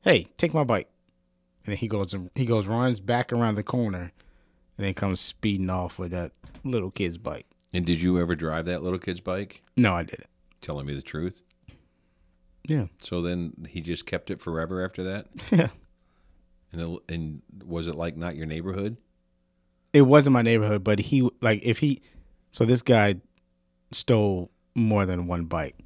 [0.02, 0.88] Hey, take my bike.
[1.64, 4.12] And then he goes he goes runs back around the corner
[4.76, 6.32] and then comes speeding off with that
[6.64, 7.46] little kid's bike.
[7.72, 9.62] And did you ever drive that little kid's bike?
[9.76, 10.28] No, I didn't.
[10.60, 11.42] Telling me the truth.
[12.66, 12.86] Yeah.
[13.00, 15.26] So then he just kept it forever after that.
[15.50, 15.68] Yeah.
[16.72, 18.96] And it, and was it like not your neighborhood?
[19.92, 22.02] it wasn't my neighborhood, but he like if he
[22.50, 23.16] so this guy
[23.92, 25.76] stole more than one bike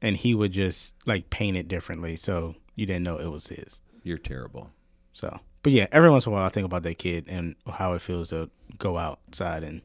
[0.00, 3.80] and he would just like paint it differently so you didn't know it was his.
[4.02, 4.70] You're terrible.
[5.12, 7.92] So but yeah, every once in a while I think about that kid and how
[7.92, 9.80] it feels to go outside and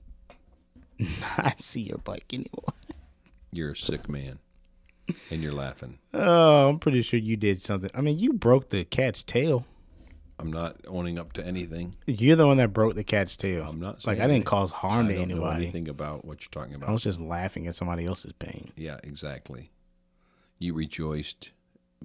[1.37, 2.73] not see your bike anymore.
[3.51, 4.39] You're a sick man,
[5.31, 5.99] and you're laughing.
[6.13, 7.89] Oh, I'm pretty sure you did something.
[7.93, 9.65] I mean, you broke the cat's tail.
[10.39, 11.95] I'm not owning up to anything.
[12.05, 13.65] You're the one that broke the cat's tail.
[13.67, 14.43] I'm not like I didn't anything.
[14.43, 15.63] cause harm I to anybody.
[15.63, 16.89] anything about what you're talking about?
[16.89, 18.71] I was just laughing at somebody else's pain.
[18.75, 19.71] Yeah, exactly.
[20.59, 21.51] You rejoiced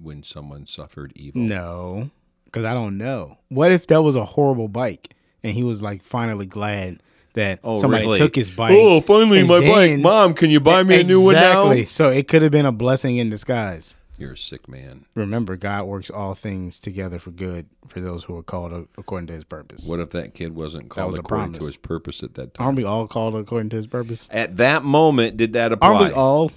[0.01, 1.41] when someone suffered evil.
[1.41, 2.09] No,
[2.45, 3.37] because I don't know.
[3.49, 5.13] What if that was a horrible bike
[5.43, 7.03] and he was like finally glad
[7.33, 8.19] that Oh, somebody really?
[8.19, 8.73] took his bike?
[8.75, 9.99] Oh, finally, and my bike.
[9.99, 11.61] Mom, can you buy me a new one now?
[11.71, 11.85] Exactly.
[11.85, 13.95] So it could have been a blessing in disguise.
[14.17, 15.05] You're a sick man.
[15.15, 19.33] Remember, God works all things together for good for those who are called according to
[19.33, 19.85] His purpose.
[19.85, 22.67] What if that kid wasn't called was according to his purpose at that time?
[22.67, 24.27] Aren't we all called according to His purpose?
[24.31, 25.87] At that moment, did that apply?
[25.87, 26.51] Aren't we all?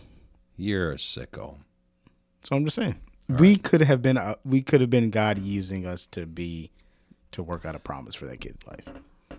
[0.59, 1.57] You're a sicko.
[2.45, 2.97] So I'm just saying,
[3.29, 6.71] we could have been uh, we could have been God using us to be
[7.33, 8.85] to work out a promise for that kid's life.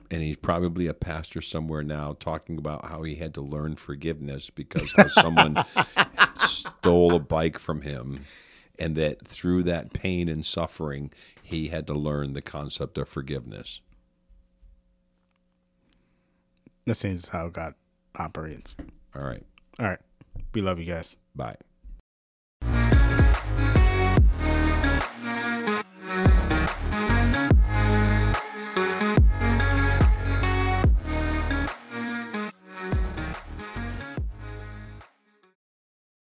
[0.09, 4.49] And he's probably a pastor somewhere now talking about how he had to learn forgiveness
[4.49, 5.63] because someone
[6.38, 8.25] stole a bike from him.
[8.79, 11.11] and that through that pain and suffering,
[11.41, 13.81] he had to learn the concept of forgiveness.
[16.85, 17.73] That seems how God
[18.15, 18.77] operates.
[19.15, 19.43] All right.
[19.79, 19.99] All right.
[20.53, 21.15] We love you guys.
[21.35, 21.57] Bye.